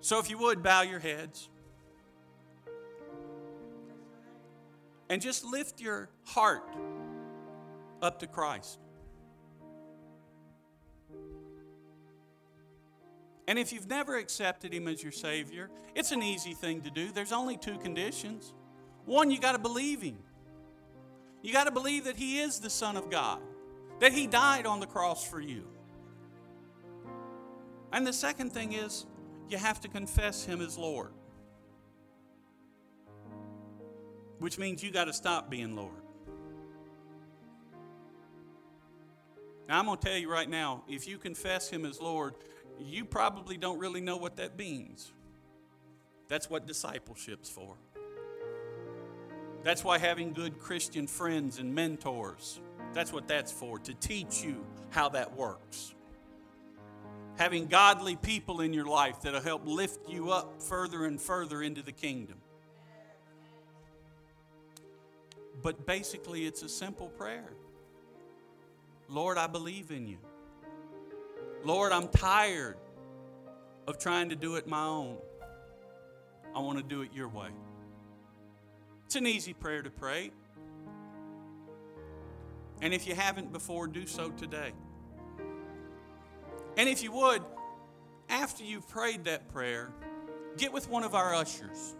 So 0.00 0.18
if 0.18 0.28
you 0.28 0.38
would, 0.38 0.62
bow 0.62 0.82
your 0.82 0.98
heads. 0.98 1.48
And 5.08 5.20
just 5.20 5.44
lift 5.44 5.80
your 5.80 6.08
heart 6.24 6.68
up 8.00 8.18
to 8.20 8.26
Christ. 8.26 8.78
And 13.48 13.58
if 13.58 13.72
you've 13.72 13.88
never 13.88 14.16
accepted 14.16 14.72
Him 14.72 14.86
as 14.88 15.02
your 15.02 15.12
Savior, 15.12 15.70
it's 15.94 16.12
an 16.12 16.22
easy 16.22 16.54
thing 16.54 16.80
to 16.82 16.90
do. 16.90 17.10
There's 17.10 17.32
only 17.32 17.56
two 17.56 17.76
conditions. 17.78 18.54
One, 19.04 19.30
you 19.30 19.40
got 19.40 19.52
to 19.52 19.58
believe 19.58 20.00
Him. 20.02 20.18
You 21.42 21.52
got 21.52 21.64
to 21.64 21.72
believe 21.72 22.04
that 22.04 22.16
He 22.16 22.38
is 22.38 22.60
the 22.60 22.70
Son 22.70 22.96
of 22.96 23.10
God, 23.10 23.40
that 23.98 24.12
He 24.12 24.26
died 24.26 24.64
on 24.64 24.78
the 24.78 24.86
cross 24.86 25.26
for 25.26 25.40
you. 25.40 25.66
And 27.92 28.06
the 28.06 28.12
second 28.12 28.52
thing 28.52 28.72
is, 28.72 29.06
you 29.48 29.58
have 29.58 29.80
to 29.80 29.88
confess 29.88 30.44
Him 30.44 30.62
as 30.62 30.78
Lord, 30.78 31.12
which 34.38 34.56
means 34.56 34.82
you 34.82 34.90
got 34.92 35.06
to 35.06 35.12
stop 35.12 35.50
being 35.50 35.74
Lord. 35.74 35.90
Now, 39.68 39.78
I'm 39.78 39.86
going 39.86 39.98
to 39.98 40.06
tell 40.06 40.16
you 40.16 40.30
right 40.30 40.48
now 40.48 40.84
if 40.88 41.06
you 41.06 41.18
confess 41.18 41.68
Him 41.68 41.84
as 41.84 42.00
Lord, 42.00 42.34
you 42.86 43.04
probably 43.04 43.56
don't 43.56 43.78
really 43.78 44.00
know 44.00 44.16
what 44.16 44.36
that 44.36 44.56
means. 44.56 45.12
That's 46.28 46.48
what 46.48 46.66
discipleship's 46.66 47.50
for. 47.50 47.74
That's 49.62 49.84
why 49.84 49.98
having 49.98 50.32
good 50.32 50.58
Christian 50.58 51.06
friends 51.06 51.58
and 51.58 51.74
mentors, 51.74 52.60
that's 52.94 53.12
what 53.12 53.28
that's 53.28 53.52
for, 53.52 53.78
to 53.80 53.94
teach 53.94 54.42
you 54.42 54.64
how 54.90 55.10
that 55.10 55.36
works. 55.36 55.94
Having 57.36 57.66
godly 57.66 58.16
people 58.16 58.60
in 58.60 58.72
your 58.72 58.86
life 58.86 59.22
that'll 59.22 59.40
help 59.40 59.66
lift 59.66 60.08
you 60.08 60.30
up 60.30 60.62
further 60.62 61.06
and 61.06 61.20
further 61.20 61.62
into 61.62 61.82
the 61.82 61.92
kingdom. 61.92 62.38
But 65.62 65.86
basically, 65.86 66.44
it's 66.46 66.62
a 66.62 66.68
simple 66.68 67.08
prayer. 67.08 67.50
Lord, 69.08 69.38
I 69.38 69.46
believe 69.46 69.90
in 69.90 70.08
you. 70.08 70.18
Lord, 71.64 71.92
I'm 71.92 72.08
tired 72.08 72.76
of 73.86 73.98
trying 73.98 74.30
to 74.30 74.36
do 74.36 74.56
it 74.56 74.66
my 74.66 74.84
own. 74.84 75.16
I 76.54 76.60
want 76.60 76.78
to 76.78 76.84
do 76.84 77.02
it 77.02 77.10
your 77.14 77.28
way. 77.28 77.48
It's 79.06 79.16
an 79.16 79.26
easy 79.26 79.52
prayer 79.52 79.82
to 79.82 79.90
pray. 79.90 80.32
And 82.80 82.92
if 82.92 83.06
you 83.06 83.14
haven't 83.14 83.52
before, 83.52 83.86
do 83.86 84.06
so 84.06 84.30
today. 84.30 84.72
And 86.76 86.88
if 86.88 87.02
you 87.02 87.12
would, 87.12 87.42
after 88.28 88.64
you've 88.64 88.88
prayed 88.88 89.24
that 89.24 89.48
prayer, 89.48 89.90
get 90.56 90.72
with 90.72 90.88
one 90.88 91.04
of 91.04 91.14
our 91.14 91.34
ushers 91.34 91.94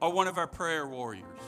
or 0.00 0.12
one 0.12 0.26
of 0.26 0.36
our 0.36 0.46
prayer 0.46 0.86
warriors 0.86 1.40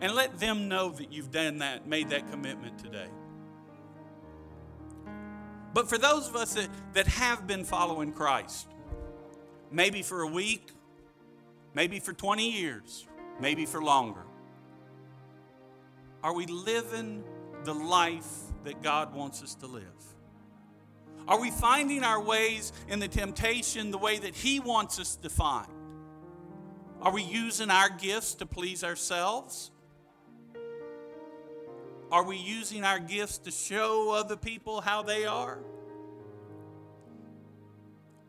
and 0.00 0.14
let 0.14 0.38
them 0.38 0.68
know 0.68 0.90
that 0.90 1.12
you've 1.12 1.30
done 1.30 1.58
that, 1.58 1.86
made 1.86 2.10
that 2.10 2.30
commitment 2.30 2.78
today. 2.78 3.08
But 5.72 5.88
for 5.88 5.98
those 5.98 6.28
of 6.28 6.36
us 6.36 6.54
that, 6.54 6.68
that 6.94 7.06
have 7.06 7.46
been 7.46 7.64
following 7.64 8.12
Christ, 8.12 8.68
maybe 9.70 10.02
for 10.02 10.22
a 10.22 10.26
week, 10.26 10.72
maybe 11.74 12.00
for 12.00 12.12
20 12.12 12.50
years, 12.50 13.06
maybe 13.40 13.66
for 13.66 13.82
longer, 13.82 14.24
are 16.22 16.34
we 16.34 16.46
living 16.46 17.24
the 17.64 17.74
life 17.74 18.28
that 18.64 18.82
God 18.82 19.14
wants 19.14 19.42
us 19.42 19.54
to 19.56 19.66
live? 19.66 19.84
Are 21.28 21.40
we 21.40 21.50
finding 21.50 22.02
our 22.02 22.20
ways 22.20 22.72
in 22.88 22.98
the 22.98 23.08
temptation 23.08 23.90
the 23.90 23.98
way 23.98 24.18
that 24.18 24.34
He 24.34 24.58
wants 24.58 24.98
us 24.98 25.16
to 25.16 25.30
find? 25.30 25.68
Are 27.00 27.12
we 27.12 27.22
using 27.22 27.70
our 27.70 27.88
gifts 27.88 28.34
to 28.34 28.46
please 28.46 28.82
ourselves? 28.82 29.70
Are 32.12 32.24
we 32.24 32.36
using 32.36 32.84
our 32.84 32.98
gifts 32.98 33.38
to 33.38 33.52
show 33.52 34.10
other 34.10 34.36
people 34.36 34.80
how 34.80 35.02
they 35.02 35.26
are? 35.26 35.58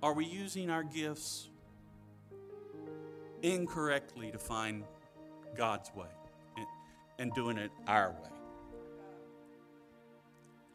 Are 0.04 0.14
we 0.14 0.26
using 0.26 0.70
our 0.70 0.84
gifts 0.84 1.50
incorrectly 3.42 4.32
to 4.32 4.38
find 4.38 4.84
God's 5.56 5.92
way 5.96 6.08
and, 7.18 7.34
doing 7.34 7.58
it 7.58 7.72
our 7.88 8.12
way? 8.12 8.30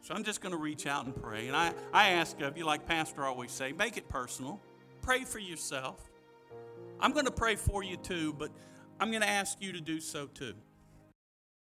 So 0.01 0.13
I'm 0.13 0.23
just 0.23 0.41
going 0.41 0.53
to 0.53 0.57
reach 0.57 0.85
out 0.85 1.05
and 1.05 1.15
pray. 1.15 1.47
And 1.47 1.55
I, 1.55 1.73
I 1.93 2.09
ask 2.11 2.39
of 2.41 2.57
you, 2.57 2.65
like 2.65 2.85
Pastor 2.85 3.25
always 3.25 3.51
say, 3.51 3.71
make 3.71 3.97
it 3.97 4.07
personal. 4.09 4.61
Pray 5.01 5.23
for 5.23 5.39
yourself. 5.39 6.09
I'm 6.99 7.11
going 7.11 7.25
to 7.25 7.31
pray 7.31 7.55
for 7.55 7.83
you 7.83 7.95
too, 7.97 8.33
but 8.33 8.51
I'm 8.99 9.11
going 9.11 9.23
to 9.23 9.29
ask 9.29 9.61
you 9.61 9.71
to 9.73 9.81
do 9.81 9.99
so 10.01 10.27
too. 10.27 10.53